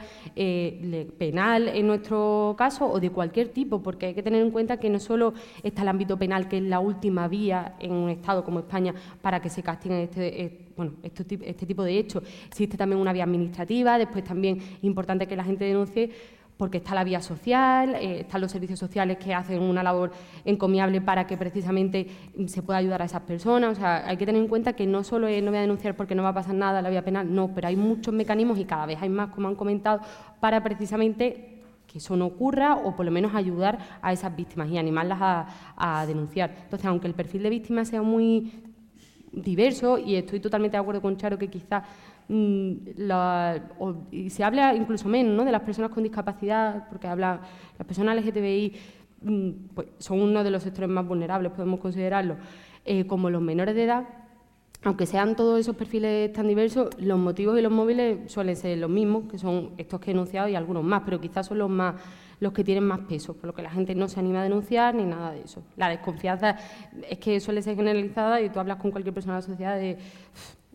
[1.19, 4.89] penal en nuestro caso o de cualquier tipo, porque hay que tener en cuenta que
[4.89, 8.61] no solo está el ámbito penal, que es la última vía en un Estado como
[8.61, 12.23] España para que se castiguen este, eh, bueno, este, este tipo de hechos.
[12.49, 16.11] Existe también una vía administrativa, después también es importante que la gente denuncie
[16.63, 20.13] porque está la vía social, eh, están los servicios sociales que hacen una labor
[20.45, 22.07] encomiable para que precisamente
[22.47, 23.77] se pueda ayudar a esas personas.
[23.77, 25.97] O sea, hay que tener en cuenta que no solo es no voy a denunciar
[25.97, 28.65] porque no va a pasar nada la vía penal, no, pero hay muchos mecanismos y
[28.65, 30.03] cada vez hay más, como han comentado,
[30.39, 34.79] para precisamente que eso no ocurra o por lo menos ayudar a esas víctimas y
[34.79, 36.55] animarlas a, denunciar.
[36.63, 38.53] Entonces, aunque el perfil de víctima sea muy
[39.33, 41.83] diverso, y estoy totalmente de acuerdo con Charo que quizás
[42.35, 45.45] mm, se habla incluso menos ¿no?
[45.45, 47.41] de las personas con discapacidad, porque habla
[47.79, 48.73] las personas LGTBI
[49.23, 52.37] mm, pues, son uno de los sectores más vulnerables, podemos considerarlo,
[52.85, 54.09] eh, como los menores de edad,
[54.85, 58.91] aunque sean todos esos perfiles tan diversos, los motivos y los móviles suelen ser los
[58.91, 61.95] mismos, que son estos que he enunciado y algunos más, pero quizás son los más
[62.41, 64.97] los que tienen más peso, por lo que la gente no se anima a denunciar
[64.97, 65.63] ni nada de eso.
[65.77, 66.57] La desconfianza
[67.09, 69.97] es que suele ser generalizada y tú hablas con cualquier persona de la sociedad de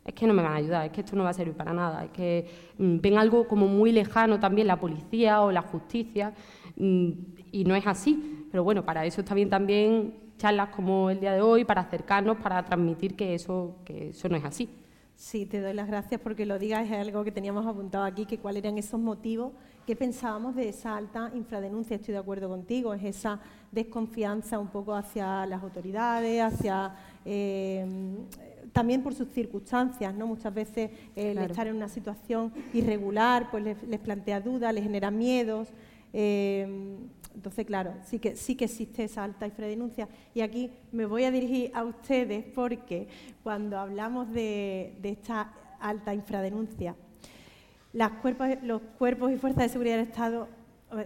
[0.07, 1.73] es que no me van a ayudar, es que esto no va a servir para
[1.73, 2.47] nada, es que
[2.77, 6.33] mm, ven algo como muy lejano también la policía o la justicia
[6.77, 7.09] mm,
[7.51, 8.47] y no es así.
[8.49, 12.37] Pero bueno, para eso está bien también charlas como el día de hoy para acercarnos,
[12.37, 14.69] para transmitir que eso, que eso no es así.
[15.17, 18.37] Sí, te doy las gracias porque lo digas, es algo que teníamos apuntado aquí, que
[18.37, 19.51] cuáles eran esos motivos
[19.85, 21.95] que pensábamos de esa alta infradenuncia.
[21.95, 23.41] Estoy de acuerdo contigo, es esa
[23.71, 26.95] desconfianza un poco hacia las autoridades, hacia
[27.25, 27.85] eh,
[28.77, 30.27] también por sus circunstancias, ¿no?
[30.27, 35.69] Muchas veces el estar en una situación irregular, pues les, plantea dudas, les genera miedos.
[36.13, 36.95] Eh,
[37.33, 40.07] entonces, claro, sí que, sí que existe esa alta infradenuncia.
[40.35, 43.07] Y aquí me voy a dirigir a ustedes porque
[43.41, 46.95] cuando hablamos de, esta alta infradenuncia,
[47.93, 50.49] las cuerpos, los cuerpos y fuerzas de seguridad del Estado,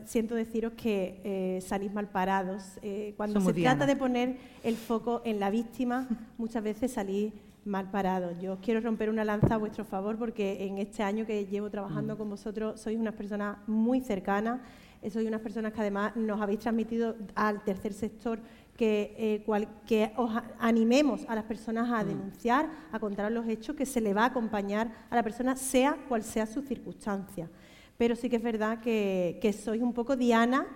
[0.03, 2.79] siento deciros que eh, salís mal parados.
[2.81, 7.31] Eh, cuando se trata de poner el foco en la víctima, muchas veces salís
[7.65, 8.39] mal parados.
[8.39, 12.15] Yo quiero romper una lanza a vuestro favor porque en este año que llevo trabajando
[12.15, 12.17] mm.
[12.17, 14.61] con vosotros sois unas personas muy cercanas
[15.09, 18.39] soy unas personas que además nos habéis transmitido al tercer sector
[18.77, 22.07] que, eh, que os animemos a las personas a mm.
[22.07, 25.97] denunciar, a contar los hechos, que se le va a acompañar a la persona, sea
[26.07, 27.49] cual sea su circunstancia.
[27.97, 30.67] Pero sí que es verdad que, que sois un poco diana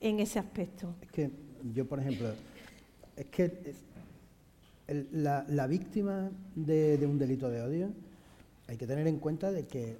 [0.00, 0.94] en ese aspecto.
[1.02, 1.30] Es que
[1.74, 2.28] yo, por ejemplo,
[3.16, 3.74] es que
[4.94, 7.90] la, víctima de, un delito de odio
[8.68, 9.98] hay que tener en cuenta de que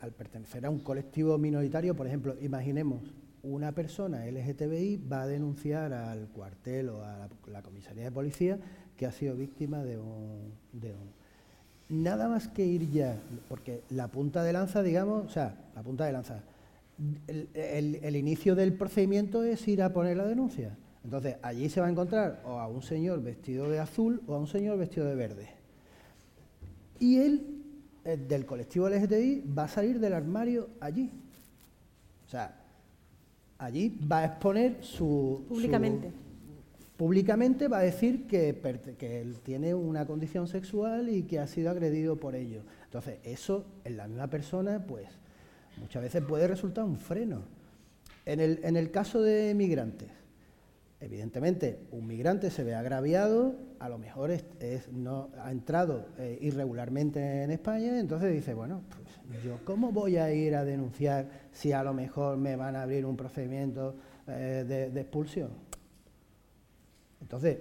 [0.00, 3.00] al pertenecer a un colectivo minoritario, por ejemplo, imaginemos
[3.42, 8.58] una persona LGTBI va a denunciar al cuartel o a la, comisaría de policía
[8.96, 10.52] que ha sido víctima de un,
[11.88, 13.18] Nada más que ir ya,
[13.48, 16.42] porque la punta de lanza, digamos, o sea, la punta de lanza,
[17.26, 20.76] el, inicio del procedimiento es ir a poner la denuncia.
[21.04, 24.38] Entonces, allí se va a encontrar o a un señor vestido de azul o a
[24.38, 25.48] un señor vestido de verde.
[26.98, 27.62] Y él
[28.04, 31.10] eh, del colectivo LGTBI va a salir del armario allí.
[32.26, 32.58] O sea,
[33.58, 35.44] allí va a exponer su...
[35.46, 36.10] Públicamente.
[36.96, 38.58] públicamente va a decir que,
[38.98, 42.62] que, él tiene una condición sexual y que ha sido agredido por ello.
[42.86, 45.06] Entonces, eso en la misma persona, pues
[45.76, 47.42] muchas veces puede resultar un freno.
[48.24, 50.08] En el, en el caso de migrantes,
[51.04, 54.44] evidentemente un migrante se ve agraviado, a lo mejor es,
[54.90, 60.32] no, ha entrado eh, irregularmente en España, entonces dice, bueno, pues yo cómo voy a
[60.32, 63.96] ir a denunciar si a lo mejor me van a abrir un procedimiento
[64.26, 65.50] eh, de expulsión.
[67.20, 67.58] Entonces,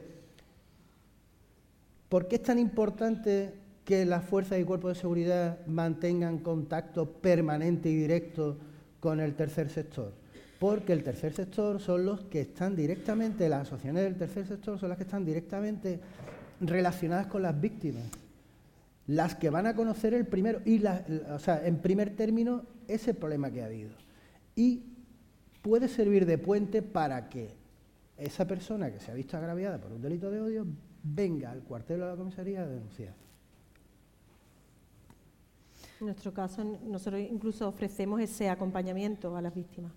[2.08, 7.90] ¿por qué es tan importante que las fuerzas y cuerpos de seguridad mantengan contacto permanente
[7.90, 8.58] y directo
[9.02, 10.23] con el tercer sector?
[10.64, 14.88] Porque el tercer sector son los que están directamente, las asociaciones del tercer sector son
[14.88, 16.00] las que están directamente
[16.62, 18.06] relacionadas con las víctimas,
[19.08, 23.52] las que van a conocer el primero, y o sea, en primer término, ese problema
[23.52, 23.90] que ha habido.
[24.56, 24.84] Y
[25.62, 27.50] puede servir de puente para que
[28.18, 30.66] esa persona que se ha visto agraviada por un delito de odio
[31.04, 33.14] venga al cuartel o a la comisaría a denunciar.
[36.00, 39.92] En nuestro caso, nosotros incluso ofrecemos ese acompañamiento a las víctimas.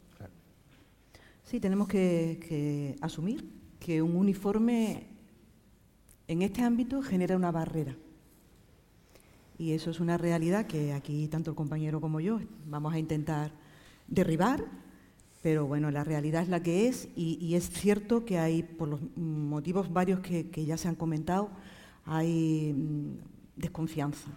[1.47, 5.07] Sí, tenemos que, asumir que un uniforme
[6.27, 7.97] en este ámbito genera una barrera.
[9.57, 13.53] Y eso es una realidad que aquí tanto el compañero como yo vamos a intentar
[14.09, 14.65] derribar
[15.41, 19.01] pero bueno, la realidad es la que es y, es cierto que hay, por los
[19.17, 21.51] motivos varios que, ya se han comentado,
[22.05, 23.13] hay mm,
[23.55, 24.29] desconfianza.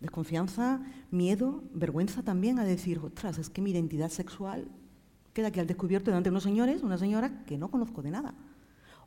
[0.00, 0.80] Desconfianza,
[1.10, 4.68] miedo, vergüenza también a decir, ostras, es que mi identidad sexual
[5.32, 8.34] queda aquí al descubierto delante de unos señores, una señora que no conozco de nada.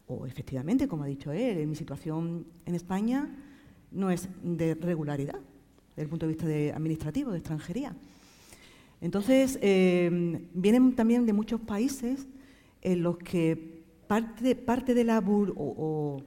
[0.07, 3.29] O efectivamente, como ha dicho él, mi situación en España
[3.91, 5.39] no es de regularidad,
[5.89, 7.95] desde el punto de vista de administrativo, de extranjería.
[9.01, 12.27] Entonces, em, vienen también de muchos países
[12.81, 15.19] en los que parte, parte de la...
[15.25, 16.21] O,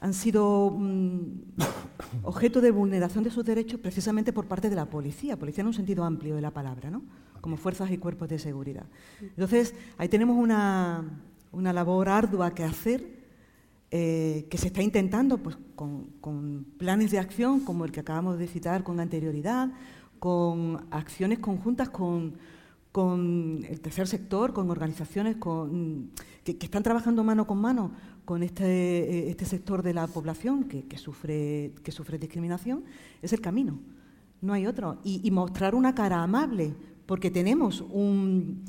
[0.00, 1.18] han sido mm,
[2.24, 5.74] objeto de vulneración de sus derechos precisamente por parte de la policía, policía en un
[5.74, 7.02] sentido amplio de la palabra, ¿no?
[7.44, 8.86] Como fuerzas y cuerpos de seguridad.
[9.20, 11.04] Entonces, ahí tenemos una,
[11.52, 13.06] labor ardua que hacer,
[13.90, 18.38] eh, que se está intentando pues, con, con, planes de acción como el que acabamos
[18.38, 19.68] de citar con anterioridad,
[20.18, 22.38] con acciones conjuntas con,
[23.68, 25.36] el tercer sector, con organizaciones
[26.44, 27.92] que, están trabajando mano con mano
[28.24, 32.84] con este, eh, este sector de la población que, sufre, que sufre discriminación,
[33.20, 33.78] es el camino.
[34.40, 34.98] No hay otro.
[35.04, 36.74] Y, mostrar una cara amable,
[37.06, 38.64] porque tenemos un,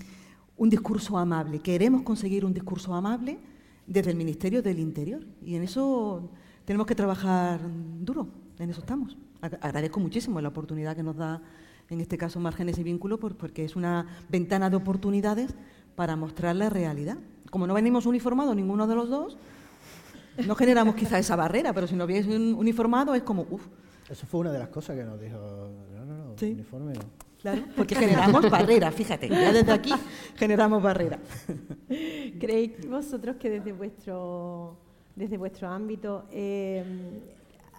[0.57, 3.39] un discurso amable, queremos conseguir un discurso amable
[3.87, 5.25] desde el Ministerio del Interior.
[5.43, 6.29] Y en eso
[6.65, 7.59] tenemos que trabajar
[8.01, 8.27] duro,
[8.59, 9.17] en eso estamos
[9.61, 11.41] agradezco muchísimo la oportunidad que nos da,
[11.89, 15.53] en este caso, Márgenes y Vínculo, porque es una ventana de oportunidades
[15.95, 17.17] para mostrar la realidad.
[17.49, 19.37] Como no venimos uniformados ninguno de los dos,
[20.45, 23.67] no generamos quizá esa barrera, pero si no vienes uniformado es como, uff.
[24.09, 25.37] Eso fue una de las cosas que nos dijo,
[25.95, 27.24] no, no, no, uniforme no.
[27.45, 29.91] Claro, porque generamos barrera, fíjate, ya desde aquí
[30.35, 31.19] generamos barrera.
[32.39, 34.79] ¿Creéis vosotros que desde vuestro,
[35.15, 36.83] desde vuestro ámbito eh,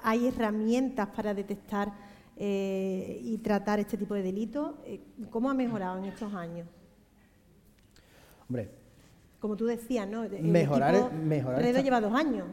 [0.04, 1.92] hay herramientas para detectar
[2.36, 4.76] eh, y tratar este tipo de delitos.
[4.84, 5.00] Eh,
[5.30, 6.68] ¿Cómo ha mejorado en estos años?
[8.48, 8.70] Hombre.
[9.40, 10.28] Como tú decías, ¿no?
[10.42, 12.46] mejorar, mejorar está, lleva dos años.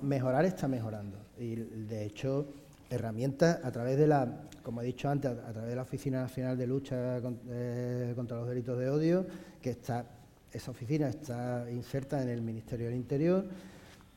[0.00, 1.18] mejorar está mejorando.
[1.38, 2.46] Y de hecho,
[2.88, 6.58] herramientas a través de la, como he dicho antes, a, través de la Oficina Nacional
[6.58, 9.26] de Lucha eh, contra los Delitos de Odio,
[9.62, 10.06] que está,
[10.50, 13.44] esa oficina está inserta en el Ministerio del Interior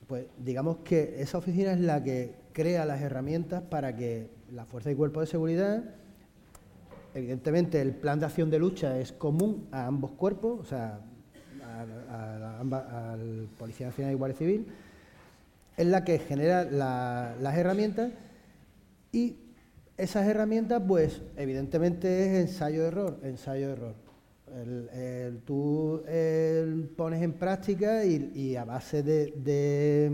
[0.08, 4.90] pues digamos que esa oficina es la que crea las herramientas para que la fuerza
[4.90, 5.84] y cuerpo de seguridad,
[7.14, 11.02] evidentemente el plan de acción de lucha es común a ambos cuerpos, o sea,
[12.10, 14.68] al Policía Nacional y Guardia Civil,
[15.76, 18.12] es la que genera las herramientas
[19.12, 19.36] y
[19.98, 23.96] esas herramientas, pues evidentemente es ensayo-error, ensayo-error.
[25.46, 26.04] Tú
[26.96, 30.14] pones en práctica y, a base de,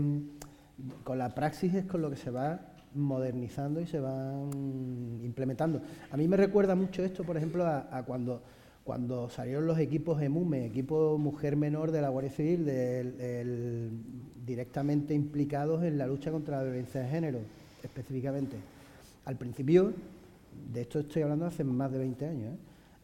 [1.04, 2.60] Con la praxis es con lo que se va
[2.94, 4.50] modernizando y se van
[5.22, 5.82] implementando.
[6.10, 8.42] A mí me recuerda mucho esto, por ejemplo, a, cuando,
[8.84, 12.66] cuando salieron los equipos EMUME, equipo mujer menor de la Guardia Civil,
[14.46, 17.38] directamente implicados en la lucha contra la violencia de género,
[17.82, 18.73] específicamente.
[19.24, 19.92] Al principio,
[20.72, 22.54] de esto estoy hablando hace más de 20 años,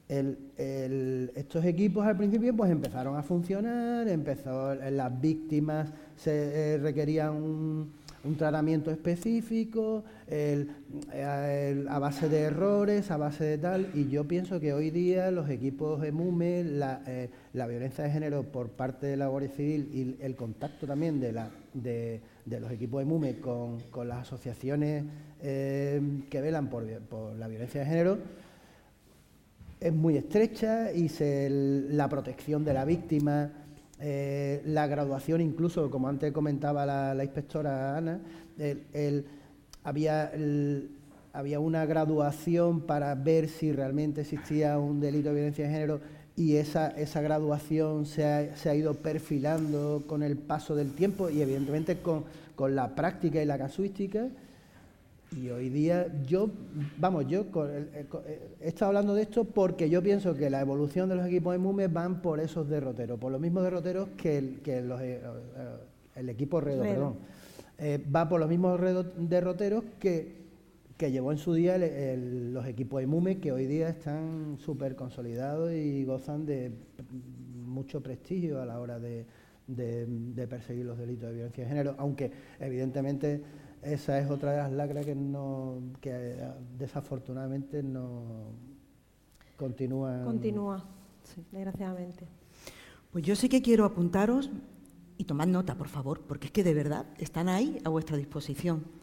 [0.08, 1.30] ¿eh?
[1.36, 7.32] estos equipos al principio pues empezaron a funcionar, empezó, las víctimas se eh, requerían
[8.24, 14.72] un tratamiento específico, a base de errores, a base de tal, y yo pienso que
[14.72, 19.28] hoy día los equipos EMUME, la, eh, la violencia de género por parte de la
[19.28, 24.22] Guardia Civil y el contacto también de, la, de, los equipos EMUME con, con las
[24.22, 25.05] asociaciones
[25.43, 28.18] eh, que velan por, por, la violencia de género,
[29.80, 31.11] es muy estrecha y
[31.91, 33.51] la protección de la víctima,
[33.99, 38.20] eh, la graduación incluso, como antes comentaba la, inspectora Ana,
[39.82, 40.32] había,
[41.32, 46.01] había una graduación para ver si realmente existía un delito de violencia de género
[46.36, 51.28] y esa, esa graduación se ha, se ha, ido perfilando con el paso del tiempo
[51.28, 52.24] y evidentemente con,
[52.54, 54.28] con la práctica y la casuística.
[55.36, 56.50] Y hoy día yo,
[56.98, 57.46] vamos, yo
[58.60, 61.58] he estado hablando de esto porque yo pienso que la evolución de los equipos de
[61.58, 65.20] MUME van por esos derroteros, por los mismos derroteros que el, que los, eh,
[66.16, 67.14] el equipo Redo, perdón.
[67.78, 68.80] Eh, va por los mismos
[69.16, 70.39] derroteros que,
[71.01, 75.72] que llevó en su día los equipos de MUME que hoy día están súper consolidados
[75.72, 76.74] y gozan de
[77.64, 79.24] mucho prestigio a la hora de,
[79.66, 83.42] de perseguir los delitos de violencia de género, aunque evidentemente
[83.80, 88.53] esa es otra de las lacras que, no, que eh, desafortunadamente no
[89.57, 90.22] continúa.
[90.22, 90.84] Continúa,
[91.22, 92.26] sí, desgraciadamente.
[93.11, 94.51] Pues yo sí que quiero apuntaros
[95.16, 98.99] y tomad nota, por favor, porque es que de verdad están ahí a vuestra disposición.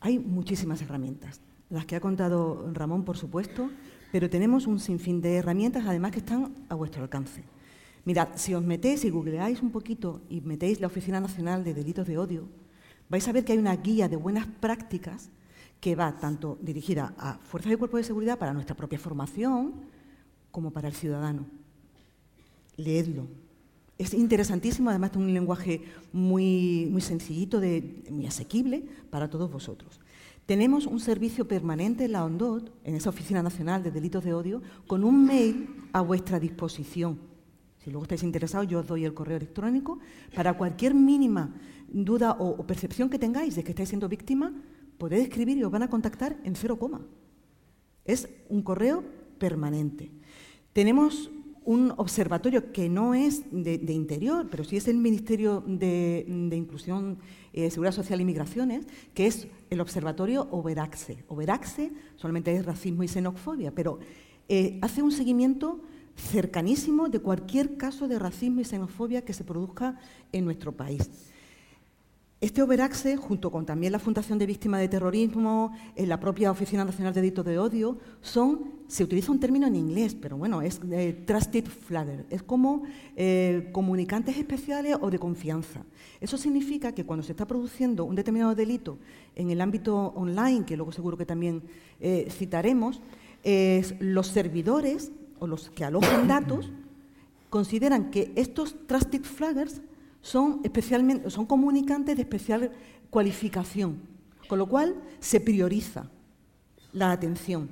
[0.00, 3.70] Hay muchísimas herramientas, las que ha contado Ramón, por supuesto,
[4.10, 7.44] pero tenemos un sinfín de herramientas además que están a vuestro alcance.
[8.04, 12.06] Mirad, si os metéis y googleáis un poquito y metéis la Oficina Nacional de Delitos
[12.06, 12.48] de Odio,
[13.10, 15.28] vais a ver que hay una guía de buenas prácticas
[15.80, 19.74] que va tanto dirigida a fuerzas y cuerpos de seguridad para nuestra propia formación
[20.50, 21.46] como para el ciudadano.
[22.76, 23.26] Leedlo.
[24.00, 27.60] Es interesantísimo, además de un lenguaje muy, muy sencillito,
[28.08, 30.00] muy asequible para todos vosotros.
[30.46, 34.62] Tenemos un servicio permanente en la ONDOT, en esa Oficina Nacional de Delitos de Odio,
[34.86, 37.18] con un mail a vuestra disposición.
[37.76, 39.98] Si luego estáis interesados, yo os doy el correo electrónico
[40.34, 41.54] para cualquier mínima
[41.86, 44.50] duda o, percepción que tengáis de que estáis siendo víctima,
[44.96, 47.02] podéis escribir y os van a contactar en cero coma.
[48.06, 49.04] Es un correo
[49.36, 50.10] permanente.
[50.72, 51.30] Tenemos
[51.64, 57.18] un observatorio que no es de, interior, pero sí es el Ministerio de, Inclusión,
[57.52, 61.24] eh, Seguridad Social y Migraciones, que es el observatorio Overaxe.
[61.28, 63.98] Overaxe solamente es racismo y xenofobia, pero
[64.48, 65.80] eh, hace un seguimiento
[66.16, 69.98] cercanísimo de cualquier caso de racismo y xenofobia que se produzca
[70.32, 71.29] en nuestro país.
[72.40, 76.86] Este Overaxe, junto con también la Fundación de Víctimas de Terrorismo, en la propia Oficina
[76.86, 80.80] Nacional de Delitos de Odio, son, se utiliza un término en inglés, pero bueno, es
[80.90, 82.84] eh, trusted flagger, es como
[83.14, 85.84] eh, comunicantes especiales o de confianza.
[86.18, 88.96] Eso significa que cuando se está produciendo un determinado delito
[89.36, 91.62] en el ámbito online, que luego seguro que también
[92.00, 93.02] eh, citaremos,
[94.00, 96.70] los servidores o los que alojan datos
[97.50, 99.82] consideran que estos trusted flaggers
[100.22, 102.72] son, especialmente, son comunicantes de especial
[103.10, 104.00] cualificación,
[104.48, 106.10] con lo cual se prioriza
[106.92, 107.70] la atención.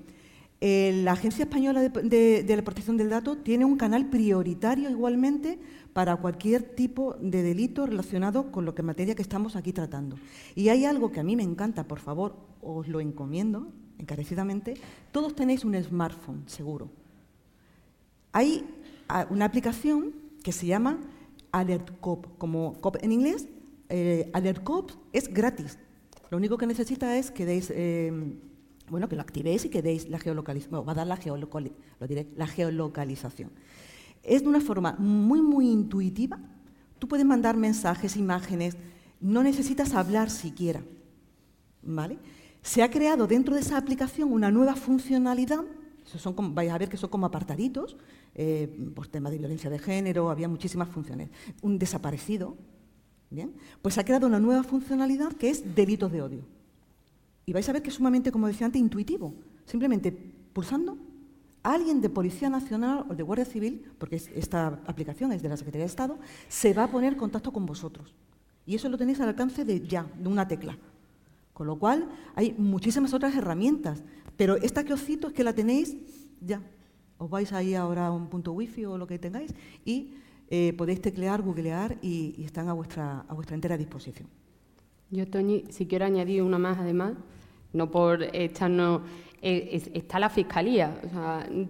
[0.61, 5.59] Eh, la Agencia Española de, la Protección del Dato tiene un canal prioritario igualmente
[5.93, 10.17] para cualquier tipo de delito relacionado con lo que materia que estamos aquí tratando.
[10.57, 13.69] Y hay algo que a mí me encanta, por favor, os lo encomiendo
[13.99, 14.75] encarecidamente.
[15.13, 16.91] Todos tenéis un smartphone, seguro.
[18.33, 18.65] Hay
[19.09, 20.99] ah, una aplicación que se llama
[21.53, 23.49] Alert Cop, como Cop en inglés,
[23.89, 25.79] eh, Alert Cop es gratis.
[26.31, 28.13] Lo único que necesita es que deis, eh,
[28.91, 32.29] bueno, que lo activéis y que deis la geolocalización, va a dar la, lo diré,
[32.37, 33.51] la geolocalización.
[34.23, 36.39] Es de una forma muy, muy intuitiva.
[36.99, 38.77] Tú puedes mandar mensajes, imágenes,
[39.21, 40.83] no necesitas hablar siquiera.
[41.83, 42.19] ¿Vale?
[42.61, 45.65] Se ha creado dentro de esa aplicación una nueva funcionalidad
[46.17, 47.97] son vais a ver que son como apartaditos,
[48.35, 51.29] eh, por temas de violencia de género, había muchísimas funciones.
[51.61, 52.57] Un desaparecido,
[53.31, 53.53] ¿bien?
[53.83, 56.43] Pues ha creado una nueva funcionalidad que es delitos de odio.
[57.45, 59.35] Y vais a ver que es sumamente, como decía antes, intuitivo.
[59.67, 60.13] Simplemente
[60.53, 60.97] pulsando,
[61.63, 65.85] alguien de Policía Nacional o de Guardia Civil, porque esta aplicación es de la Secretaría
[65.85, 68.15] de Estado, se va a poner en contacto con vosotros.
[68.67, 70.77] Y eso lo tenéis al alcance de ya, de una tecla.
[71.55, 74.03] Con lo cual, hay muchísimas otras herramientas
[74.39, 75.97] pero esta que os cito es que la tenéis
[76.41, 76.63] ya.
[77.19, 79.53] Os vais ahí ahora a un punto wifi o lo que tengáis
[79.85, 80.15] y
[80.49, 84.29] eh, podéis teclear, googlear y, están a vuestra, a vuestra entera disposición.
[85.11, 87.15] Yo, Toñi, si quiero añadir una más además,
[87.73, 89.03] no por echarnos...
[89.41, 91.01] Eh, está la Fiscalía.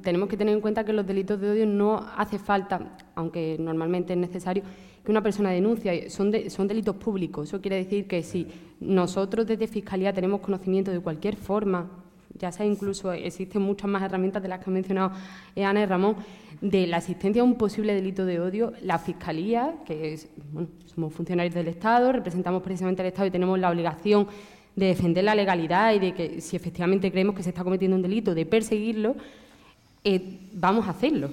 [0.03, 4.15] tenemos que tener en cuenta que los delitos de odio no hace falta, aunque normalmente
[4.15, 4.63] es necesario,
[5.05, 7.49] que una persona denuncia, son, son delitos públicos.
[7.49, 8.47] Eso quiere decir que si
[8.81, 12.08] nosotros desde Fiscalía tenemos conocimiento de cualquier forma,
[12.39, 15.13] ya sea incluso existen muchas más herramientas de las que ha mencionado
[15.57, 16.17] Ana y Ramón,
[16.61, 20.29] de la existencia de un posible delito de odio, la Fiscalía, que es,
[20.95, 24.27] somos funcionarios del Estado, representamos precisamente al Estado y tenemos la obligación
[24.75, 28.03] de defender la legalidad y de que si efectivamente creemos que se está cometiendo un
[28.03, 29.17] delito, de perseguirlo,
[30.05, 31.31] eh, vamos a hacerlo.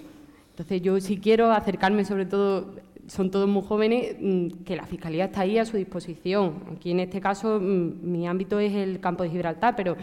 [0.51, 2.73] Entonces yo si quiero acercarme sobre todo
[3.07, 6.55] son todos muy jóvenes, mm, que la Fiscalía está ahí a su disposición.
[6.75, 9.95] Aquí en este caso mm, mi ámbito es el campo de Gibraltar, pero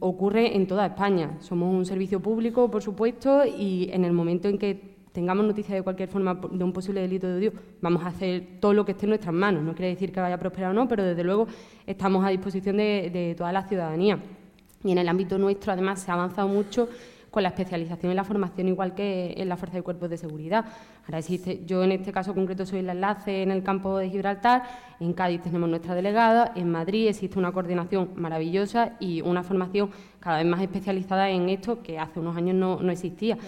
[0.00, 1.36] ocurre en toda España.
[1.40, 5.82] Somos un servicio público, por supuesto, y en el momento en que tengamos noticia de
[5.82, 9.06] cualquier forma de un posible delito de odio, vamos a hacer todo lo que esté
[9.06, 9.62] en nuestras manos.
[9.62, 11.46] No quiere decir que vaya a prosperar o no, pero desde luego
[11.86, 14.18] estamos a disposición de toda la ciudadanía.
[14.84, 16.88] Y en el ámbito nuestro, además, se ha avanzado mucho
[17.30, 20.64] con la especialización y la formación, igual que en la Fuerza de Cuerpos de Seguridad.
[21.04, 24.62] Ahora existe, yo en este caso concreto soy el enlace en el campo de Gibraltar,
[25.00, 30.38] en Cádiz tenemos nuestra delegada, en Madrid existe una coordinación maravillosa y una formación cada
[30.38, 33.38] vez más especializada en esto que hace unos años no, existía.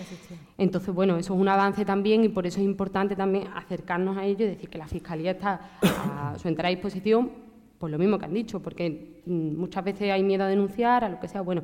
[0.59, 4.25] Entonces, bueno, eso es un avance también y por eso es importante también acercarnos a
[4.25, 7.31] ello y decir que la Fiscalía está a su entera disposición,
[7.79, 11.09] por lo mismo que han dicho, porque mm, muchas veces hay miedo a denunciar, a
[11.09, 11.41] lo que sea.
[11.41, 11.63] Bueno,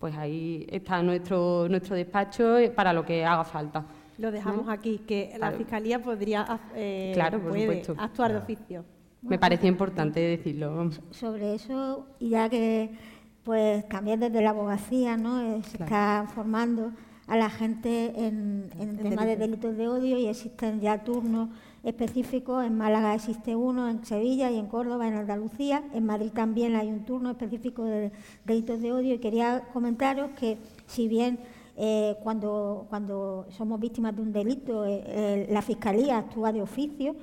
[0.00, 3.84] pues ahí está nuestro, nuestro despacho para lo que haga falta.
[4.16, 7.14] Lo dejamos aquí, que la Fiscalía podría eh,
[7.98, 8.84] actuar de oficio.
[9.22, 10.90] Me parece importante decirlo.
[11.10, 12.90] Sobre eso, y ya que
[13.44, 15.40] pues también desde la abogacía ¿no?
[15.40, 16.92] Eh, se está formando
[17.26, 21.48] a la gente en, en, tema de delitos de odio y existen ya turnos
[21.82, 22.64] específicos.
[22.64, 25.82] En Málaga existe uno, en Sevilla y en Córdoba, en Andalucía.
[25.92, 28.12] En Madrid también hay un turno específico de
[28.44, 29.14] delitos de odio.
[29.14, 31.38] Y quería comentaros que, si bien
[31.76, 37.16] eh, cuando, cuando somos víctimas de un delito, eh, eh, la Fiscalía actúa de oficio,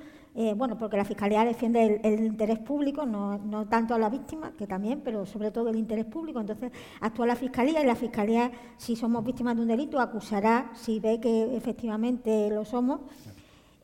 [0.56, 4.68] bueno, porque la Fiscalía defiende el, interés público, no, no, tanto a la víctima, que
[4.68, 6.38] también, pero sobre todo el interés público.
[6.38, 11.00] Entonces, actúa la Fiscalía y la Fiscalía, si somos víctimas de un delito, acusará, si
[11.00, 13.00] ve que efectivamente lo somos,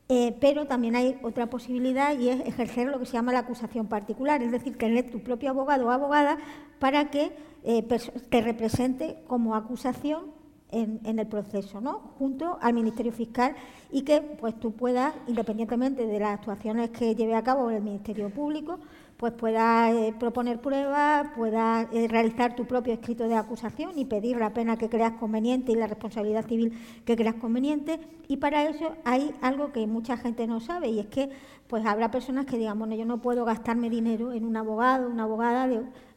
[0.07, 3.87] eh, pero también hay otra posibilidad y es ejercer lo que se llama la acusación
[3.87, 6.37] particular, es decir, tener tu propio abogado o abogada
[6.79, 7.31] para que
[7.63, 7.81] eh,
[8.29, 10.35] te represente como acusación
[10.71, 11.99] en, el proceso, ¿no?
[12.19, 13.55] junto al Ministerio Fiscal
[13.91, 18.29] y que pues tú puedas, independientemente de las actuaciones que lleve a cabo el Ministerio
[18.29, 18.79] Público,
[19.17, 24.37] pues puedas eh, proponer pruebas, puedas eh, realizar tu propio escrito de acusación y pedir
[24.37, 27.99] la pena que creas conveniente y la responsabilidad civil que creas conveniente.
[28.27, 31.29] Y para eso hay algo que mucha gente no sabe y es que
[31.67, 35.23] pues habrá personas que digan, bueno, yo no puedo gastarme dinero en un abogado, una
[35.23, 35.67] abogada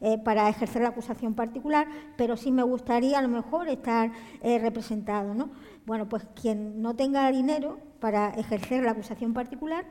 [0.01, 1.87] eh, para ejercer la acusación particular,
[2.17, 5.49] pero sí me gustaría a lo mejor estar representado, ¿no?
[5.85, 9.85] Bueno, pues quien no tenga dinero para ejercer la acusación particular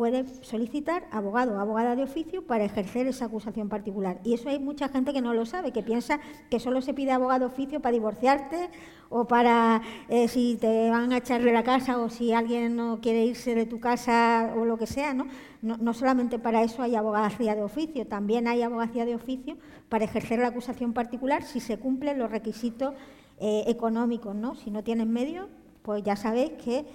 [0.00, 4.18] puede solicitar abogado o abogada de oficio para ejercer esa acusación particular.
[4.24, 7.12] Y eso hay mucha gente que no lo sabe, que piensa que solo se pide
[7.12, 8.70] abogado de oficio para divorciarte
[9.10, 13.02] o para eh, si te van a echar de la casa o si alguien no
[13.02, 15.26] quiere irse de tu casa o lo que sea, ¿no?
[15.60, 19.58] No, solamente para eso hay abogacía de oficio, también hay abogacía de oficio
[19.90, 22.94] para ejercer la acusación particular si se cumplen los requisitos
[23.38, 24.54] eh, económicos, ¿no?
[24.54, 25.46] Si no tienen medios,
[25.82, 26.86] pues ya sabéis que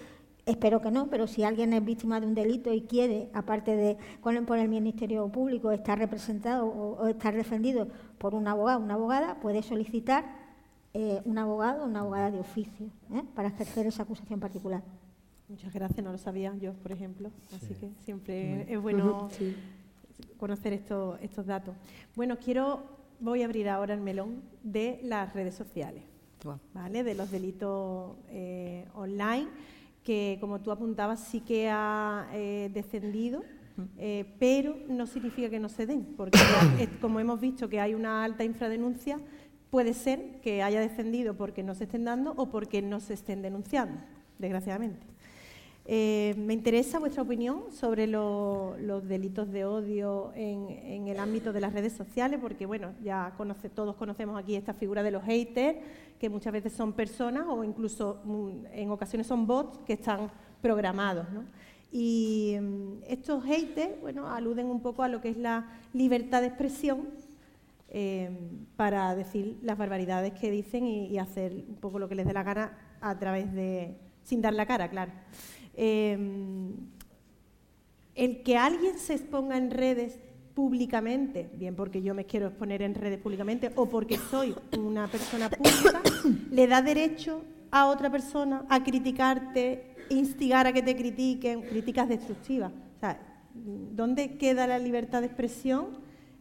[0.46, 3.98] Espero que no, pero si alguien es víctima de un delito y quiere, aparte de
[4.22, 7.88] con por el Ministerio Público, estar representado o, estar defendido
[8.20, 10.24] por un abogado o una abogada, puede solicitar
[10.94, 13.24] eh, un abogado o una abogada de oficio ¿eh?
[13.34, 14.84] para ejercer esa acusación particular.
[15.50, 19.30] Muchas gracias, no lo sabía yo, por ejemplo, así que siempre es bueno
[20.38, 21.76] conocer estos, estos datos.
[22.16, 22.84] Bueno, quiero,
[23.20, 26.04] voy a abrir ahora el melón de las redes sociales,
[26.74, 27.04] ¿vale?
[27.04, 29.48] De los delitos eh, online
[30.06, 33.44] que, como tú apuntabas, sí que ha eh, descendido,
[33.98, 36.40] eh, pero no significa que no se den, porque
[37.02, 39.20] como hemos visto que hay una alta infradenuncia,
[39.70, 43.42] puede ser que haya descendido porque no se estén dando o porque no se estén
[43.42, 44.00] denunciando,
[44.38, 45.15] desgraciadamente.
[45.88, 51.74] Eh, me interesa vuestra opinión sobre los delitos de odio en, el ámbito de las
[51.74, 53.32] redes sociales, porque bueno, ya
[53.76, 55.78] todos conocemos aquí esta figura de los haters,
[56.20, 61.28] que muchas veces son personas o incluso mm, en ocasiones son bots que están programados.
[61.92, 66.48] Y mm, estos haters, bueno, aluden un poco a lo que es la libertad de
[66.48, 67.10] expresión
[67.90, 68.32] eh,
[68.76, 72.34] para decir las barbaridades que dicen y, y hacer un poco lo que les dé
[72.34, 75.12] la gana a través de, sin dar la cara, claro.
[75.76, 76.74] Em,
[78.16, 80.20] el que alguien se exponga en redes
[80.54, 85.50] públicamente, bien porque yo me quiero exponer en redes públicamente o porque soy una persona
[85.50, 86.02] pública,
[86.50, 92.72] le da derecho a otra persona a criticarte instigar a que te critiquen, críticas destructivas.
[92.72, 93.20] O sea,
[93.54, 95.88] ¿dónde queda la libertad de expresión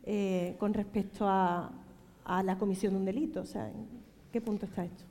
[0.05, 1.72] eh, con respecto a,
[2.45, 3.41] la comisión de un delito?
[3.41, 3.87] O sea, ¿en
[4.32, 5.05] qué punto está esto?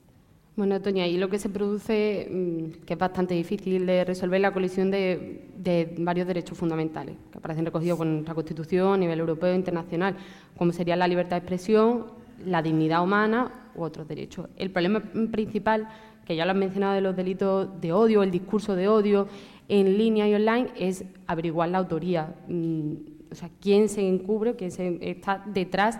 [0.55, 4.53] Bueno, Toña, ahí lo que se produce, mm, que es bastante difícil de resolver, la
[4.53, 5.49] colisión de,
[5.97, 10.15] varios derechos fundamentales que aparecen recogidos con nuestra Constitución a nivel europeo e internacional,
[10.55, 12.05] como sería la libertad de expresión,
[12.45, 14.47] la dignidad humana u otros derechos.
[14.55, 14.99] El problema
[15.31, 15.87] principal,
[16.25, 19.27] que ya lo han mencionado, de los delitos de odio, el discurso de odio
[19.69, 22.91] en línea y online, es averiguar la autoría, mm,
[23.31, 25.97] o sea, quién se encubre, quién se está detrás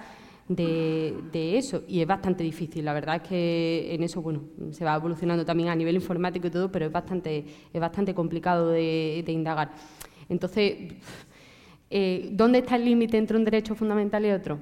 [0.47, 2.85] de, eso y es bastante difícil.
[2.85, 6.51] La verdad es que en eso bueno se va evolucionando también a nivel informático y
[6.51, 9.71] todo, pero es bastante, es bastante complicado de, indagar.
[10.29, 10.93] Entonces,
[11.89, 14.59] eh, ¿dónde está el límite entre un derecho fundamental y otro?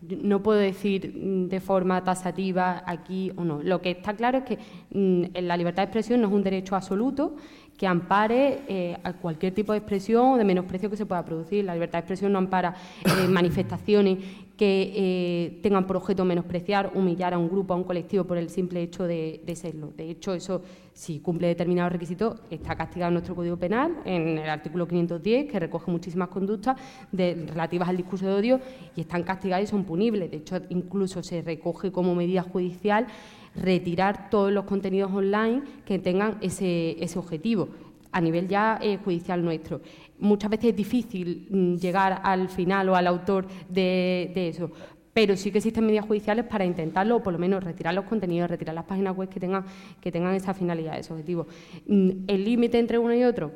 [0.00, 3.62] No puedo decir mm, de forma tasativa aquí o no.
[3.62, 4.58] Lo que está claro es que
[4.90, 7.34] mm, la libertad de expresión no es un derecho absoluto
[7.78, 11.64] que ampare eh, a cualquier tipo de expresión o de menosprecio que se pueda producir.
[11.64, 12.74] La libertad de expresión no ampara
[13.04, 14.18] eh, manifestaciones
[14.56, 18.50] que eh, tengan por objeto menospreciar, humillar a un grupo, a un colectivo por el
[18.50, 19.92] simple hecho de, serlo.
[19.96, 20.62] De hecho, eso,
[20.92, 25.60] si cumple determinados requisitos, está castigado en nuestro Código Penal, en el artículo 510, que
[25.60, 26.76] recoge muchísimas conductas
[27.12, 28.60] relativas al discurso de odio
[28.96, 30.28] y están castigadas y son punibles.
[30.28, 33.06] De hecho, incluso se recoge como medida judicial
[33.62, 37.68] retirar todos los contenidos online que tengan ese, objetivo
[38.10, 39.80] a nivel ya eh, judicial nuestro
[40.18, 44.70] muchas veces es difícil mm, llegar al final o al autor de, eso,
[45.12, 48.50] pero sí que existen medidas judiciales para intentarlo o por lo menos retirar los contenidos,
[48.50, 49.64] retirar las páginas web que tengan,
[50.00, 51.46] que tengan esa finalidad, ese objetivo.
[51.86, 53.50] Mm, el límite entre uno y otro,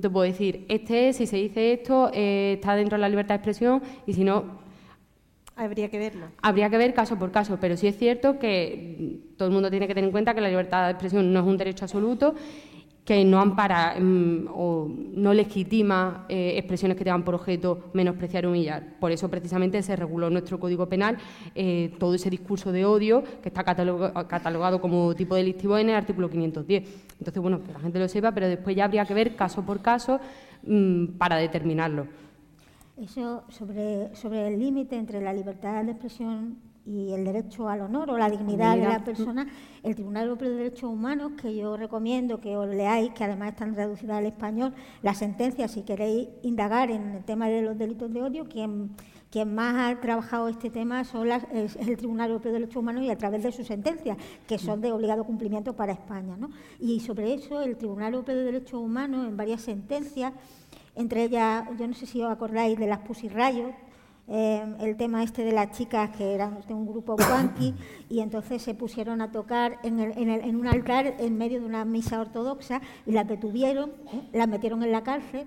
[0.00, 3.34] te puedo decir, este es, si se dice esto, eh, está dentro de la libertad
[3.34, 4.63] de expresión y si no...
[5.56, 6.26] Habría que verlo.
[6.42, 9.70] Habría que ver caso por caso, pero sí es cierto que mm, todo el mundo
[9.70, 12.34] tiene que tener en cuenta que la libertad de expresión no es un derecho absoluto
[13.04, 18.50] que no ampara mm, o no legitima eh, expresiones que tengan por objeto menospreciar o
[18.50, 18.98] humillar.
[18.98, 21.18] Por eso, precisamente, se reguló en nuestro Código Penal
[21.54, 26.30] eh, todo ese discurso de odio que está catalogado como tipo delictivo en el artículo
[26.30, 26.82] 510.
[27.18, 29.82] Entonces, bueno, que la gente lo sepa, pero después ya habría que ver caso por
[29.82, 30.18] caso
[30.66, 32.23] mm, para determinarlo.
[32.96, 38.10] Eso sobre, sobre el límite entre la libertad de expresión y el derecho al honor
[38.10, 39.46] o la dignidad de la persona,
[39.82, 43.74] el Tribunal Europeo de Derechos Humanos, que yo recomiendo que os leáis, que además están
[43.74, 48.22] traducidas al español, la sentencia, si queréis indagar en el tema de los delitos de
[48.22, 48.90] odio, quien,
[49.30, 53.10] quien más ha trabajado este tema son es, el Tribunal Europeo de Derechos Humanos y
[53.10, 56.36] a través de sus sentencias, que son de obligado cumplimiento para España.
[56.36, 56.50] ¿no?
[56.78, 60.34] Y sobre eso, el Tribunal Europeo de Derechos Humanos, en varias sentencias,
[60.94, 63.72] entre ellas, yo no sé si os acordáis de las Pusirrayos,
[64.26, 67.74] Em, el tema este de las chicas que eran de un grupo punky
[68.08, 72.20] y entonces se pusieron a tocar en, en, un altar en medio de una misa
[72.20, 74.22] ortodoxa y las detuvieron, ¿eh?
[74.32, 75.46] las metieron en la cárcel.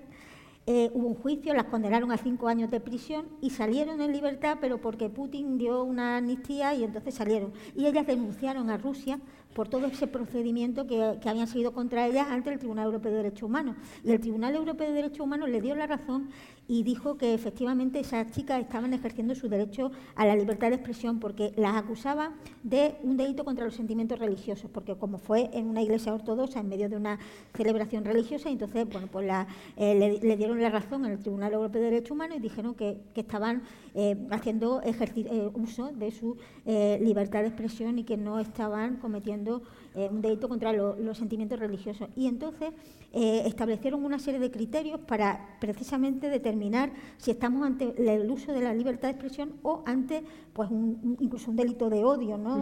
[0.66, 4.58] Eh, hubo un juicio, las condenaron a cinco años de prisión y salieron en libertad,
[4.60, 7.52] pero porque Putin dio una amnistía y entonces salieron.
[7.74, 9.18] Y ellas denunciaron a Rusia
[9.54, 13.42] por todo ese procedimiento que, habían sido contra ellas ante el Tribunal Europeo de Derechos
[13.42, 13.76] Humanos.
[14.04, 16.30] Y el Tribunal Europeo de Derechos Humanos le dio la razón
[16.68, 21.18] y dijo que efectivamente esas chicas estaban ejerciendo su derecho a la libertad de expresión
[21.18, 22.32] porque las acusaba
[22.62, 26.68] de un delito contra los sentimientos religiosos, porque como fue en una iglesia ortodoxa en
[26.68, 27.18] medio de una
[27.56, 29.28] celebración religiosa, entonces bueno, pues
[29.76, 33.62] eh, le, dieron la razón al Tribunal Europeo de Derechos Humanos y dijeron que, estaban
[33.94, 36.36] eh, haciendo eh, uso de su
[37.00, 39.47] libertad de expresión y que no estaban cometiendo
[39.94, 42.08] un delito contra los sentimientos religiosos.
[42.16, 42.72] Y entonces
[43.12, 48.74] establecieron una serie de criterios para precisamente determinar si estamos ante el uso de la
[48.74, 50.22] libertad de expresión o ante
[50.52, 50.70] pues
[51.20, 52.56] incluso un delito de odio, ¿no?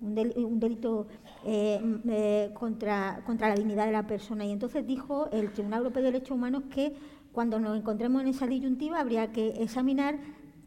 [0.00, 1.06] un, delito
[1.44, 4.44] eh, eh, contra, contra la dignidad de la persona.
[4.44, 6.94] Y entonces dijo el Tribunal Europeo de Derechos Humanos que
[7.32, 10.18] cuando nos encontremos en esa disyuntiva habría que examinar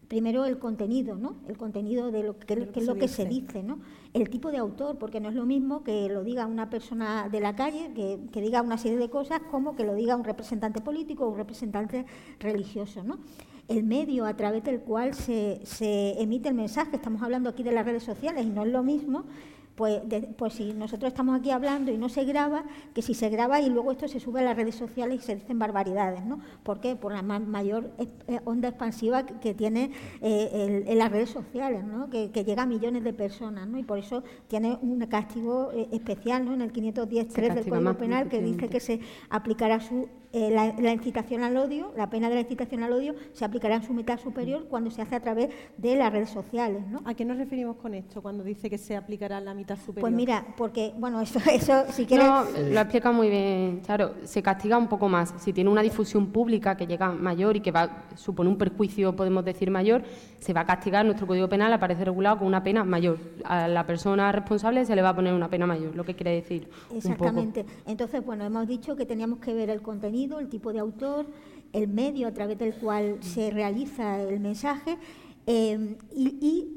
[0.08, 1.36] primero el contenido, ¿no?
[1.48, 3.80] El contenido de lo que, es lo que se dice, ¿no?
[4.14, 7.40] El tipo de autor, porque no es lo mismo que lo diga una persona de
[7.40, 11.26] la calle, que, diga una serie de cosas, como que lo diga un representante político
[11.26, 12.06] o un representante
[12.40, 13.20] religioso, ¿no?
[13.68, 17.74] El medio a través del cual se, se emite el mensaje, estamos hablando aquí de
[17.74, 19.26] las redes sociales y no es lo mismo
[19.78, 20.02] pues,
[20.36, 22.66] pues si nosotros estamos aquí hablando y no se graba,
[22.96, 25.36] que si se graba y luego esto se sube a las redes sociales y se
[25.36, 26.40] dicen barbaridades, ¿no?
[26.64, 26.96] ¿Por qué?
[26.96, 32.10] Por la mayor eh, onda expansiva que tiene eh, en las redes sociales, ¿no?
[32.10, 33.78] Que, llega a millones de personas, ¿no?
[33.78, 36.56] Y por eso tiene un castigo eh, especial, ¿no?
[36.56, 39.00] En el 510.3 del Código Penal que dice que se
[39.30, 43.46] aplicará su eh, la, incitación al odio, la pena de la incitación al odio, se
[43.46, 46.86] aplicará en su mitad superior cuando se hace a través de las redes sociales.
[46.90, 47.02] ¿no?
[47.06, 50.02] ¿A qué nos referimos con esto cuando dice que se aplicará en la mitad superior?
[50.02, 52.28] Pues mira, porque, bueno, eso, eso si quieres...
[52.28, 55.34] No, lo explica muy bien, claro, se castiga un poco más.
[55.38, 59.46] Si tiene una difusión pública que llega mayor y que va supone un perjuicio, podemos
[59.46, 60.04] decir, mayor,
[60.40, 63.18] se va a castigar, nuestro Código Penal aparece regulado con una pena mayor.
[63.46, 66.32] A la persona responsable se le va a poner una pena mayor, lo que quiere
[66.32, 66.70] decir.
[66.94, 67.66] Exactamente.
[67.86, 71.28] Entonces, bueno, hemos dicho que teníamos que ver el contenido el tipo de autor,
[71.74, 74.98] el medio a través del cual se realiza el mensaje
[75.46, 76.74] eh, y,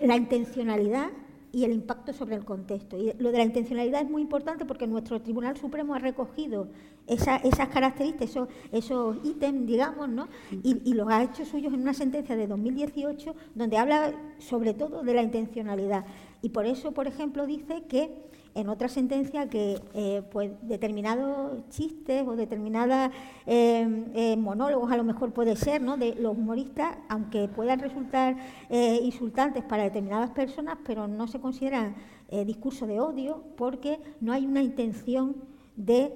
[0.00, 1.10] la intencionalidad
[1.52, 2.96] y el impacto sobre el contexto.
[2.96, 6.68] Y lo de la intencionalidad es muy importante porque nuestro Tribunal Supremo ha recogido
[7.06, 10.28] esas características, esos, esos ítems, digamos, ¿no?
[10.50, 15.14] y, los ha hecho suyos en una sentencia de 2018 donde habla sobre todo de
[15.14, 16.06] la intencionalidad.
[16.40, 22.26] Y por eso, por ejemplo, dice que en otra sentencia que eh, pues determinados chistes
[22.26, 23.14] o determinados
[23.46, 25.96] eh, eh, monólogos a lo mejor puede ser ¿no?
[25.96, 28.36] de los humoristas aunque puedan resultar
[28.70, 31.94] insultantes para determinadas personas pero no se consideran
[32.46, 35.36] discurso de odio porque no hay una intención
[35.76, 36.12] de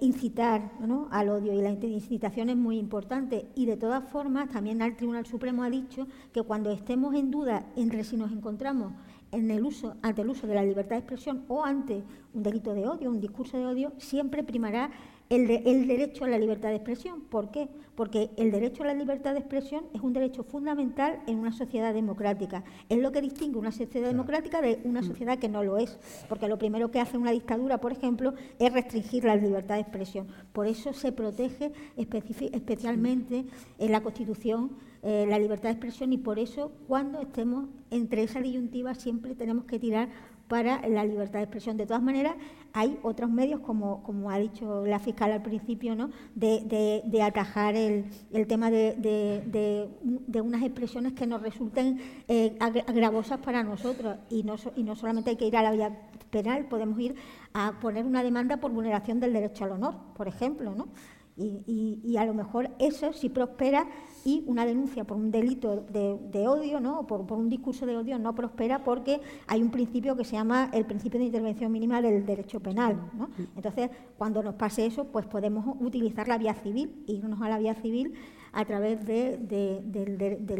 [0.00, 0.72] incitar
[1.10, 1.52] al odio.
[1.52, 3.46] Y la incitación es muy importante.
[3.54, 7.66] Y de todas formas también el Tribunal Supremo ha dicho que cuando estemos en duda
[7.76, 8.92] entre si nos encontramos
[9.34, 12.74] en el uso, ante el uso de la libertad de expresión o ante un delito
[12.74, 14.90] de odio, un discurso de odio, siempre primará
[15.30, 17.22] el, el, derecho a la libertad de expresión.
[17.22, 17.68] ¿Por qué?
[17.94, 21.94] Porque el derecho a la libertad de expresión es un derecho fundamental en una sociedad
[21.94, 22.64] democrática.
[22.88, 25.04] Es lo que distingue una sociedad democrática de una mm.
[25.04, 25.98] sociedad que no lo es.
[26.28, 30.26] Porque lo primero que hace una dictadura, por ejemplo, es restringir la libertad de expresión.
[30.52, 33.46] Por eso se protege especialmente
[33.78, 34.72] en la Constitución
[35.04, 39.66] eh, la libertad de expresión y por eso cuando estemos entre esa disyuntiva siempre tenemos
[39.66, 40.08] que tirar
[40.48, 41.76] para la libertad de expresión.
[41.76, 42.36] De todas maneras,
[42.72, 46.10] hay otros medios, como, como ha dicho la fiscal al principio, ¿no?
[46.34, 53.40] de, de, atajar el, el tema de, de, unas expresiones que nos resulten eh, agravosas
[53.40, 54.16] para nosotros.
[54.30, 57.14] Y no, y no solamente hay que ir a la vía penal, podemos ir
[57.52, 60.74] a poner una demanda por vulneración del derecho al honor, por ejemplo.
[60.74, 60.88] ¿no?
[61.36, 63.88] Y, y, a lo mejor eso si prospera
[64.24, 67.06] y una denuncia por un delito de, odio, ¿no?
[67.06, 70.86] Por, un discurso de odio no prospera porque hay un principio que se llama el
[70.86, 73.10] principio de intervención mínima del derecho penal.
[73.16, 73.28] ¿no?
[73.54, 77.74] Entonces, cuando nos pase eso, pues podemos utilizar la vía civil, irnos a la vía
[77.74, 78.14] civil
[78.54, 79.48] a través del,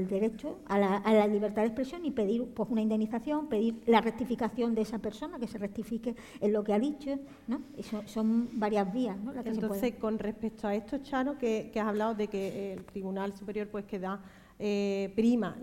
[0.09, 4.83] derecho a la, libertad de expresión y pedir pues, una indemnización, pedir la rectificación de
[4.83, 7.19] esa persona, que se rectifique en lo que ha dicho.
[7.47, 7.63] ¿no?
[8.07, 9.17] son, varias vías.
[9.19, 9.33] ¿no?
[9.45, 13.85] Entonces, con respecto a esto, Chano, que, has hablado de que el Tribunal Superior pues
[13.85, 14.21] que da
[14.59, 15.57] eh, prima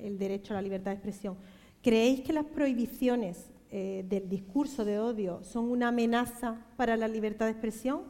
[0.00, 1.36] el, derecho a la libertad de expresión,
[1.82, 7.46] ¿creéis que las prohibiciones eh, del discurso de odio son una amenaza para la libertad
[7.46, 8.02] de expresión?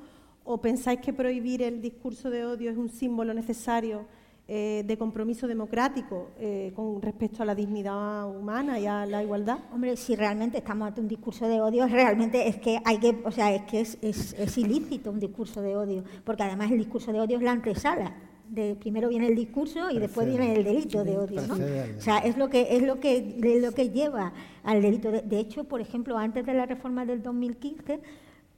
[0.44, 4.06] ¿O pensáis que prohibir el discurso de odio es un símbolo necesario
[4.48, 9.58] eh, de compromiso democrático eh, con respecto a la dignidad humana y a la igualdad?
[9.72, 13.30] Hombre, si realmente estamos ante un discurso de odio, realmente es que hay que, o
[13.30, 17.36] sea, es que es, ilícito un discurso de odio, porque además el discurso de odio
[17.36, 18.12] es la antesala.
[18.48, 21.54] De, primero viene el discurso y después viene el delito de odio, ¿no?
[21.54, 24.34] O sea, es lo que es lo que lo que lleva
[24.64, 25.10] al delito.
[25.10, 28.00] de hecho, por ejemplo, antes de la reforma del 2015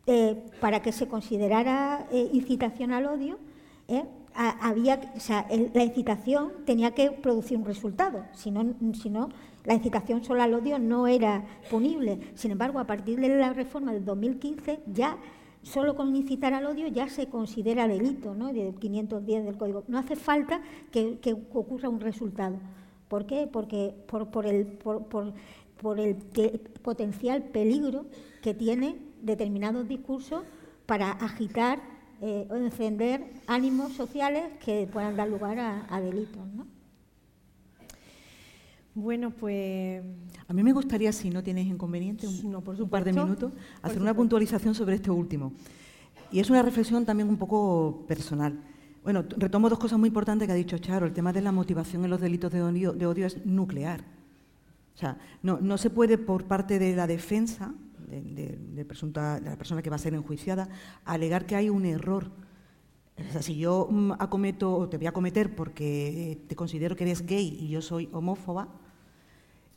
[0.06, 3.38] eh, para que se considerara eh, incitación al odio,
[3.88, 5.00] eh, había,
[5.74, 9.28] la incitación tenía que producir un resultado, si no, si no,
[9.64, 12.18] la incitación solo al odio no era punible.
[12.34, 15.16] Sin embargo, a partir de la reforma del 2015, ya
[15.62, 18.52] solo con incitar al odio ya se considera delito, ¿no?
[18.52, 19.84] de 510 del Código.
[19.88, 21.18] No hace falta que,
[21.52, 22.58] ocurra un resultado.
[23.08, 23.48] ¿Por qué?
[23.50, 26.16] Porque por, por el, por, por el
[26.82, 28.06] potencial peligro
[28.42, 30.42] que tiene determinados discursos
[30.86, 31.80] para agitar
[32.20, 36.46] eh, o encender ánimos sociales que puedan dar lugar a, delitos.
[36.54, 36.66] ¿no?
[38.94, 40.02] Bueno, pues...
[40.46, 43.52] A mí me gustaría, si no tienes inconveniente, un, por un par de minutos,
[43.82, 45.52] hacer una puntualización sobre este último.
[46.30, 48.60] Y es una reflexión también un poco personal.
[49.02, 51.06] Bueno, retomo dos cosas muy importantes que ha dicho Charo.
[51.06, 54.00] El tema de la motivación en los delitos de odio, de odio es nuclear.
[54.94, 57.74] O sea, no, no se puede por parte de la defensa
[58.06, 60.68] de, presunta, la persona que va a ser enjuiciada,
[61.04, 62.30] alegar que hay un error.
[63.40, 67.56] Si yo mm, acometo o te voy a cometer porque te considero que eres gay
[67.60, 68.68] y yo soy homófoba,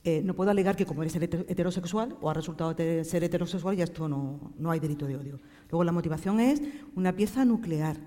[0.04, 3.84] eh, no puedo alegar que como eres heterosexual o ha resultado de ser heterosexual ya
[3.84, 5.40] esto no, no hay delito de odio.
[5.70, 6.62] Luego la motivación es
[6.96, 7.98] una pieza nuclear,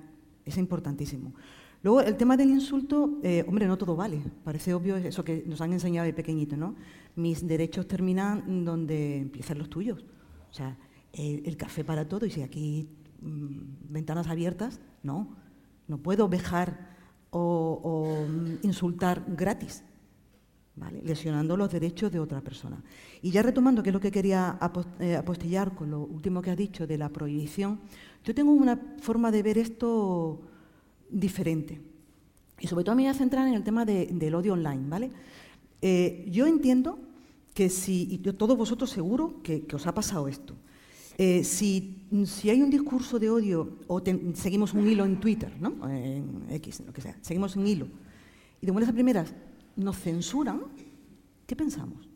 [0.44, 1.34] es importantísimo.
[1.82, 4.22] Luego, el tema del insulto, eh, hombre, no todo vale.
[4.44, 6.74] Parece obvio eso que nos han enseñado de pequeñito, ¿no?
[7.16, 10.04] Mis derechos terminan donde empiezan los tuyos.
[10.50, 10.76] O sea,
[11.12, 12.88] el, café para todo, y si aquí
[13.22, 15.36] mm, ventanas abiertas, no.
[15.88, 16.90] No puedo vejar
[17.30, 19.82] o, mm, insultar gratis,
[20.76, 21.00] ¿vale?
[21.02, 22.82] lesionando los derechos de otra persona.
[23.22, 24.58] Y ya retomando, que es lo que quería
[24.98, 27.80] eh, apostillar con lo último que has dicho de la prohibición,
[28.22, 30.42] yo tengo una forma de ver esto
[31.10, 31.80] diferente.
[32.60, 35.10] Y sobre todo me voy a centrar en el tema del odio online, ¿vale?
[35.80, 36.98] Eh, yo entiendo
[37.54, 40.54] que si, y todos vosotros seguro que, os ha pasado esto,
[41.16, 42.06] eh, si,
[42.44, 44.02] hay un discurso de odio o
[44.34, 45.88] seguimos un hilo en Twitter, ¿no?
[45.88, 47.88] en X, lo que sea, seguimos un hilo,
[48.60, 49.34] y de buenas a primeras
[49.76, 50.62] nos censuran,
[51.46, 52.08] ¿qué pensamos?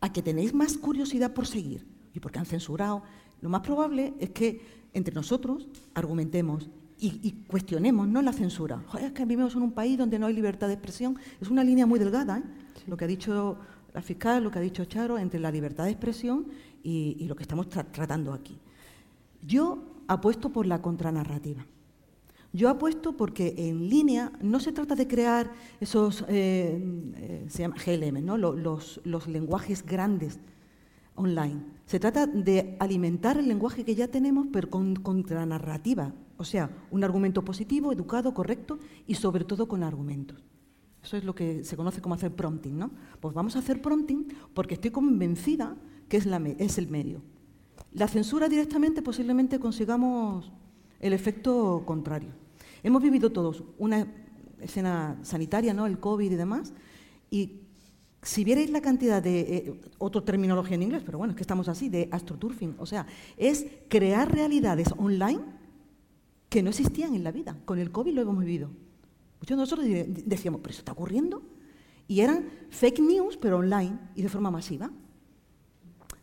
[0.00, 3.02] A que tenéis más curiosidad por seguir y porque han censurado.
[3.40, 4.60] Lo más probable es que
[4.94, 8.22] entre nosotros argumentemos y, cuestionemos ¿no?
[8.22, 8.82] la censura.
[9.00, 11.18] es que vivimos en un país donde no hay libertad de expresión.
[11.40, 12.42] Es una línea muy delgada, ¿eh?
[12.86, 13.58] lo que ha dicho
[13.92, 16.46] la fiscal, lo que ha dicho Charo, entre la libertad de expresión
[16.82, 18.58] y, lo que estamos tratando aquí.
[19.42, 21.66] Yo apuesto por la contranarrativa.
[22.52, 26.80] Yo apuesto porque en línea no se trata de crear esos, eh,
[27.16, 28.38] eh, se llama GLM, ¿no?
[28.38, 30.38] los, los lenguajes grandes
[31.16, 31.62] online.
[31.86, 37.04] Se trata de alimentar el lenguaje que ya tenemos, pero con contranarrativa, o sea, un
[37.04, 40.42] argumento positivo, educado, correcto y sobre todo con argumentos.
[41.02, 42.90] Eso es lo que se conoce como hacer prompting, ¿no?
[43.20, 45.76] Pues vamos a hacer prompting porque estoy convencida
[46.08, 47.22] que es, la, es el medio.
[47.92, 50.52] La censura directamente posiblemente consigamos
[51.00, 52.30] el efecto contrario.
[52.82, 54.06] Hemos vivido todos una
[54.60, 55.86] escena sanitaria, ¿no?
[55.86, 56.72] El COVID y demás,
[57.30, 57.60] y
[58.22, 61.68] si vierais la cantidad de, eh, otra terminología en inglés, pero bueno, es que estamos
[61.68, 63.06] así, de astroturfing, o sea,
[63.36, 65.40] es crear realidades online
[66.48, 67.56] que no existían en la vida.
[67.64, 68.70] Con el COVID lo hemos vivido.
[69.40, 69.86] Muchos de nosotros
[70.24, 71.42] decíamos, pero eso está ocurriendo.
[72.08, 74.90] Y eran fake news, pero online y de forma masiva.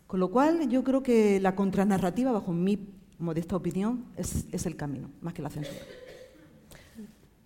[0.08, 2.78] Con lo cual, yo creo que la contranarrativa, bajo mi
[3.20, 5.80] modesta opinión, es, el camino, más que la censura.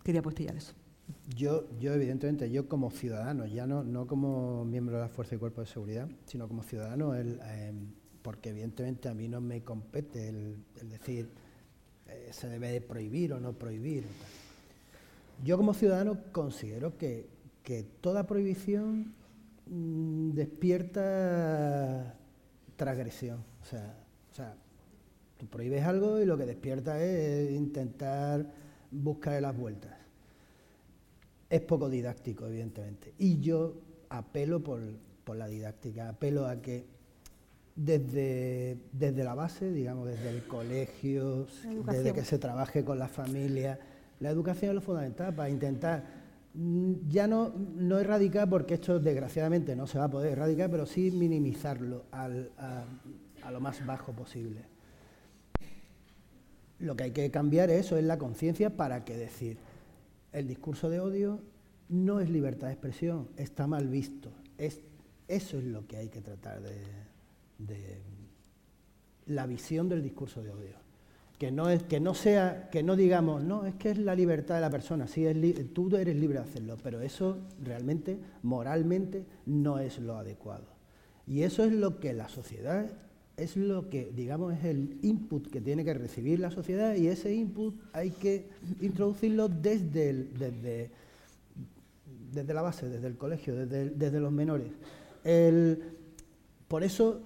[0.03, 0.73] Quería postillar eso.
[1.35, 5.37] Yo, yo, evidentemente, yo como ciudadano, ya no, no como miembro de la Fuerza y
[5.37, 7.87] Cuerpo de Seguridad, sino como ciudadano, el, em,
[8.21, 10.57] porque evidentemente a mí no me compete el,
[10.89, 11.29] decir
[12.09, 14.03] eh, se debe prohibir o no prohibir.
[15.43, 17.35] Yo como ciudadano considero que,
[17.99, 19.13] toda prohibición
[19.65, 22.15] mm, despierta
[22.77, 23.43] transgresión.
[23.61, 23.97] O sea,
[24.31, 24.55] o sea,
[25.37, 28.49] tú prohíbes algo y lo que despierta es intentar
[28.91, 29.91] buscar las vueltas.
[31.49, 33.13] Es poco didáctico, evidentemente.
[33.17, 34.81] Y yo apelo por,
[35.35, 36.85] la didáctica, apelo a que
[37.77, 41.45] desde, desde la base, digamos, desde el colegio,
[41.85, 43.79] desde que se trabaje con la familia,
[44.19, 46.03] la educación es lo fundamental para intentar
[46.55, 50.87] mm, ya no, no erradicar, porque esto desgraciadamente no se va a poder erradicar, pero
[50.87, 54.61] sí minimizarlo a, lo más bajo posible.
[56.79, 59.59] Lo que hay que cambiar eso, es la conciencia para que decir,
[60.33, 61.41] el discurso de odio
[61.89, 64.31] no es libertad de expresión, está mal visto.
[64.57, 64.81] Es,
[65.27, 67.06] eso es lo que hay que tratar de,
[67.57, 68.01] de
[69.27, 70.87] la visión del discurso de odio
[71.37, 74.55] que no, es, que no sea, que no digamos, no, es que es la libertad
[74.55, 75.37] de la persona, sí, es
[75.73, 80.65] tú eres libre de hacerlo, pero eso realmente, moralmente, no es lo adecuado.
[81.27, 82.89] Y eso es lo que la sociedad,
[83.35, 87.35] es lo que, digamos, es el input que tiene que recibir la sociedad y ese
[87.35, 88.47] input hay que
[88.81, 90.89] introducirlo desde, desde,
[92.33, 94.71] desde la base, desde el colegio, desde, desde los menores.
[95.23, 95.83] El,
[96.67, 97.21] por eso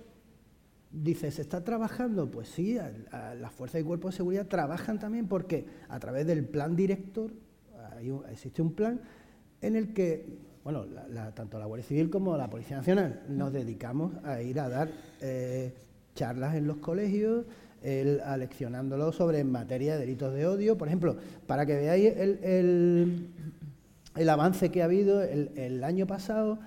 [0.93, 2.29] Dice, ¿se está trabajando?
[2.29, 2.77] Pues sí,
[3.39, 7.31] las fuerzas y cuerpos de seguridad trabajan también porque a través del plan director
[8.29, 8.99] existe un plan
[9.61, 10.25] en el que,
[10.65, 10.85] bueno,
[11.33, 14.89] tanto la Guardia Civil como la Policía Nacional nos dedicamos a ir a dar
[15.21, 15.73] eh,
[16.13, 17.45] charlas en los colegios,
[17.81, 20.77] el, aleccionándolo sobre materia de delitos de odio.
[20.77, 21.15] Por ejemplo,
[21.47, 23.29] para que veáis el,
[24.15, 26.59] el, avance que ha habido el año pasado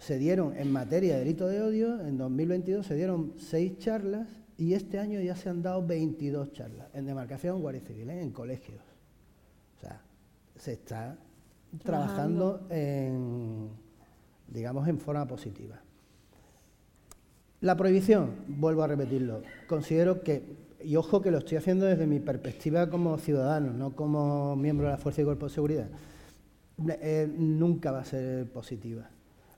[0.00, 4.72] se dieron en materia de delito de odio, en 2022 se dieron seis charlas y
[4.72, 8.22] este año ya se han dado 22 charlas en demarcación Guardia Civil, ¿eh?
[8.22, 8.80] en colegios.
[9.76, 10.00] O sea,
[10.56, 11.18] se está
[11.84, 13.68] trabajando, en,
[14.48, 15.78] digamos, en forma positiva.
[17.60, 20.42] La prohibición, vuelvo a repetirlo, considero que,
[20.82, 24.92] y ojo que lo estoy haciendo desde mi perspectiva como ciudadano, no como miembro de
[24.92, 25.88] la Fuerza y Cuerpo de Seguridad,
[26.88, 29.10] eh, nunca va a ser positiva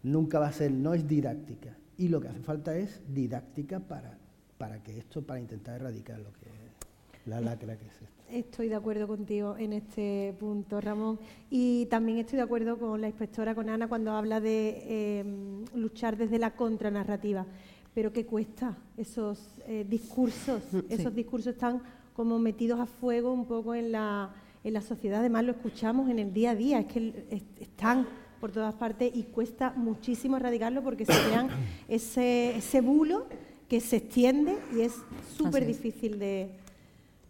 [0.03, 1.77] nunca va a ser, no es didáctica.
[1.97, 4.19] Y lo que hace falta es didáctica para,
[4.59, 8.23] para que esto, para intentar erradicar lo que es la lacra que es esto.
[8.31, 11.19] Estoy de acuerdo contigo en este punto, Ramón.
[11.51, 16.17] Y también estoy de acuerdo con la inspectora, con Ana, cuando habla de em, luchar
[16.17, 17.47] desde la contranarrativa.
[17.95, 20.63] Pero ¿qué cuesta esos eh, discursos?
[20.89, 21.83] Esos discursos están
[22.15, 24.35] como metidos a fuego un poco en la,
[24.65, 25.21] en la sociedad.
[25.21, 28.07] Además, lo escuchamos en el día a día, es que están
[28.43, 31.49] por todas partes y cuesta muchísimo erradicarlo porque se crean
[31.89, 33.27] ese, ese bulo
[33.69, 34.95] que se extiende y es
[35.37, 36.51] súper difícil de,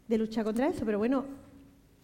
[0.09, 0.87] de, luchar contra eso.
[0.87, 1.27] Pero bueno,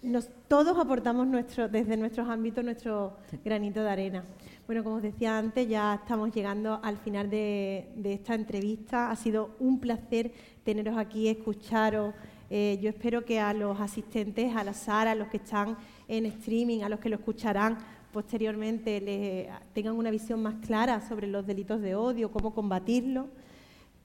[0.02, 4.24] nos, todos aportamos nuestro, desde nuestros ámbitos nuestro granito de arena.
[4.66, 9.10] Bueno, como os decía antes, ya estamos llegando al final de, de esta entrevista.
[9.10, 10.32] Ha sido un placer
[10.64, 12.12] teneros aquí, escucharos.
[12.50, 15.78] Eh, yo espero que a los asistentes, a la sala, a los que están
[16.08, 17.78] en streaming, a los que lo escucharán,
[18.12, 23.28] posteriormente les, tengan una visión más clara sobre los delitos de odio, cómo combatirlo,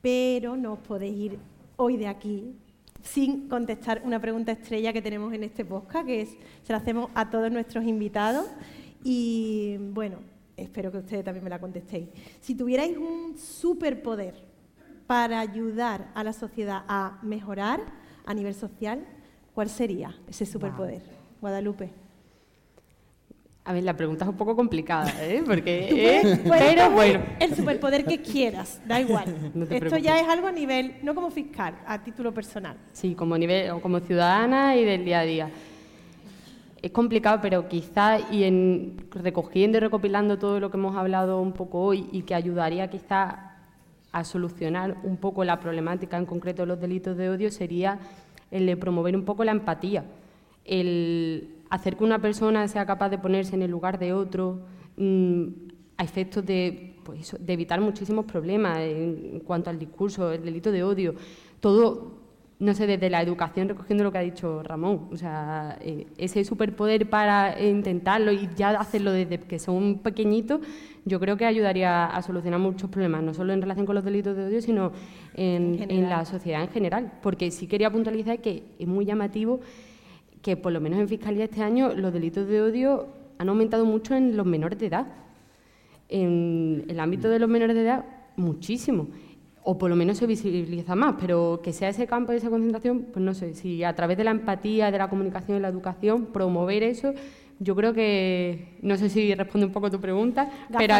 [0.01, 1.39] pero no os podéis ir
[1.77, 2.55] hoy de aquí
[3.01, 6.29] sin contestar una pregunta estrella que tenemos en este podcast, que es,
[6.63, 8.47] se la hacemos a todos nuestros invitados
[9.03, 10.19] y bueno,
[10.55, 12.07] espero que ustedes también me la contestéis.
[12.39, 14.35] Si tuvierais un superpoder
[15.05, 17.81] para ayudar a la sociedad a mejorar
[18.25, 19.05] a nivel social,
[19.53, 21.03] ¿cuál sería ese superpoder?
[21.41, 22.02] Guadalupe.
[23.65, 25.41] A ver, la pregunta es un poco complicada, ¿eh?
[25.45, 25.87] Porque,
[26.21, 26.41] ¿eh?
[26.43, 27.21] pero bueno.
[27.39, 29.25] El superpoder que quieras, da igual.
[29.69, 32.75] Esto ya es algo a nivel, no como fiscal, a título personal.
[32.91, 35.49] Sí, como nivel, como ciudadana y del día a día.
[36.81, 41.53] Es complicado, pero quizá, y en recogiendo y recopilando todo lo que hemos hablado un
[41.53, 43.53] poco hoy y que ayudaría quizá
[44.11, 47.97] a solucionar un poco la problemática en concreto de los delitos de odio, sería
[48.51, 50.03] el de promover un poco la empatía.
[50.65, 54.61] El hacer que una persona sea capaz de ponerse en el lugar de otro
[54.95, 55.47] mm,
[55.97, 60.83] a efectos de, pues de evitar muchísimos problemas en, cuanto al discurso, el delito de
[60.83, 61.15] odio,
[61.59, 62.19] todo,
[62.59, 66.45] no sé, desde la educación, recogiendo lo que ha dicho Ramón, o sea, eh, ese
[66.45, 70.61] superpoder para intentarlo y ya hacerlo desde que son pequeñitos,
[71.05, 74.37] yo creo que ayudaría a solucionar muchos problemas, no solo en relación con los delitos
[74.37, 74.91] de odio, sino
[75.33, 79.59] en, en la sociedad en general, porque sí quería puntualizar que es muy llamativo
[80.43, 83.07] que por lo menos en Fiscalía este año los delitos de odio
[83.39, 85.07] han aumentado mucho en los menores de edad.
[86.09, 88.05] En el ámbito de los menores de edad,
[88.35, 89.07] muchísimo.
[89.63, 93.07] O por lo menos se visibiliza más, pero que sea ese campo de esa concentración,
[93.13, 96.25] pues no sé, si a través de la empatía, de la comunicación y la educación,
[96.27, 97.13] promover eso,
[97.59, 100.95] yo creo que, no sé si responde un poco a tu pregunta, pero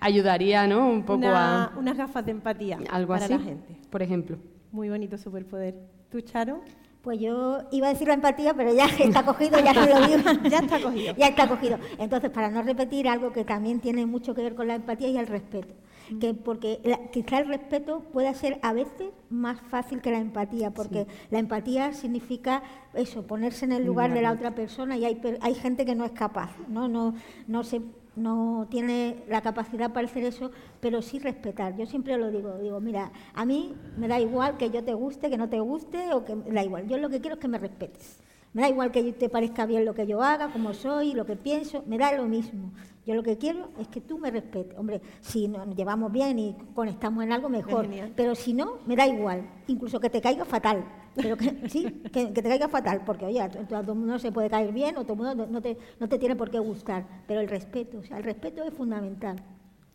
[0.00, 0.88] ayudaría, ¿no?
[0.88, 1.72] Un poco a...
[1.78, 3.76] Unas gafas de empatía algo para así, la gente.
[3.90, 4.38] Por ejemplo.
[4.72, 5.74] Muy bonito superpoder.
[6.10, 6.62] ¿Tú, Charo?
[7.06, 10.28] Pues yo iba a decir la empatía, pero ya está cogido, ya no lo digo.
[10.50, 11.14] ya está cogido.
[11.16, 11.78] ya está cogido.
[11.98, 15.16] Entonces, para no repetir algo que también tiene mucho que ver con la empatía y
[15.16, 15.72] el respeto.
[16.18, 16.80] Que porque
[17.12, 21.92] quizá el respeto pueda ser a veces más fácil que la empatía, porque la empatía
[21.92, 25.94] significa eso, ponerse en el lugar de la otra persona y hay, hay gente que
[25.94, 26.88] no es capaz, ¿no?
[26.88, 27.14] No,
[27.46, 27.82] no se
[28.16, 31.76] no tiene la capacidad para hacer eso, pero sí respetar.
[31.76, 35.30] Yo siempre lo digo, digo, mira, a mí me da igual que yo te guste,
[35.30, 36.88] que no te guste, o que me da igual.
[36.88, 38.20] Yo lo que quiero es que me respetes.
[38.56, 41.36] Me da igual que te parezca bien lo que yo haga, como soy, lo que
[41.36, 42.72] pienso, me da lo mismo.
[43.04, 44.78] Yo lo que quiero es que tú me respetes.
[44.78, 47.86] Hombre, si nos llevamos bien y conectamos en algo, mejor.
[48.16, 49.46] Pero si no, me da igual.
[49.66, 50.86] Incluso que te caiga fatal.
[51.14, 53.02] Pero que, sí, que, te caiga fatal.
[53.04, 55.60] Porque, oye, a todo el mundo se puede caer bien o todo el mundo no
[55.60, 57.06] te, no te tiene por qué gustar.
[57.28, 59.36] Pero el respeto, o sea, el respeto es fundamental.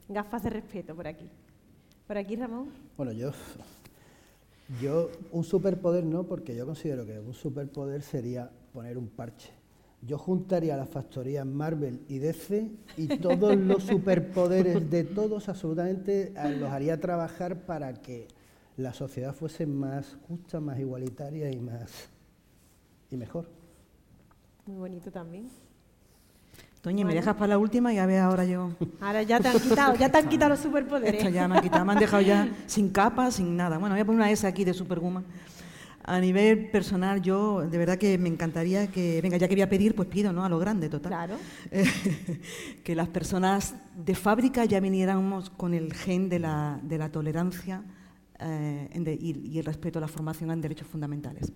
[0.07, 1.27] Gafas de respeto por aquí.
[2.05, 2.69] Por aquí, Ramón.
[2.95, 3.31] Bueno, yo
[4.79, 9.51] yo, un superpoder no, porque yo considero que un superpoder sería poner un parche.
[10.03, 16.71] Yo juntaría las factorías Marvel y DC y todos los superpoderes de todos absolutamente los
[16.71, 18.27] haría trabajar para que
[18.77, 22.09] la sociedad fuese más justa, más igualitaria y más
[23.11, 23.47] y mejor.
[24.65, 25.49] Muy bonito también.
[26.81, 28.71] Toñi, me dejas para la última y a ver ahora yo.
[28.99, 31.13] Ahora ya te han quitado, ya te han quitado los superpoderes.
[31.13, 33.77] Esto ya me han quitado, me han dejado ya sin capa, sin nada.
[33.77, 35.23] Bueno, voy a poner una S aquí de Superwoman.
[36.03, 39.69] A nivel personal, yo de verdad que me encantaría que, venga, ya que voy a
[39.69, 40.43] pedir, pues pido, ¿no?
[40.43, 41.11] A lo grande, total.
[41.11, 41.35] Claro.
[42.83, 47.83] que las personas de fábrica ya viniéramos con el gen de la, de la tolerancia
[48.39, 51.53] eh, y, y el respeto a la formación en derechos fundamentales.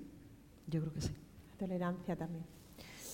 [0.67, 1.15] Yo creo que sí.
[1.57, 2.54] Tolerancia también.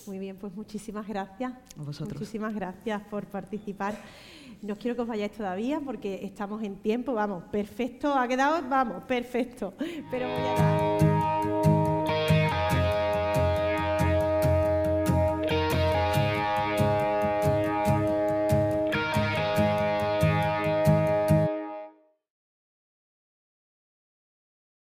[0.06, 1.52] Muy bien, pues muchísimas gracias.
[1.52, 2.20] A vosotros.
[2.20, 3.96] Muchísimas gracias por participar.
[4.62, 9.02] No quiero que os vayáis todavía porque estamos en tiempo, vamos, perfecto, ha quedado, vamos,
[9.04, 9.74] perfecto.
[10.10, 11.81] Pero voy a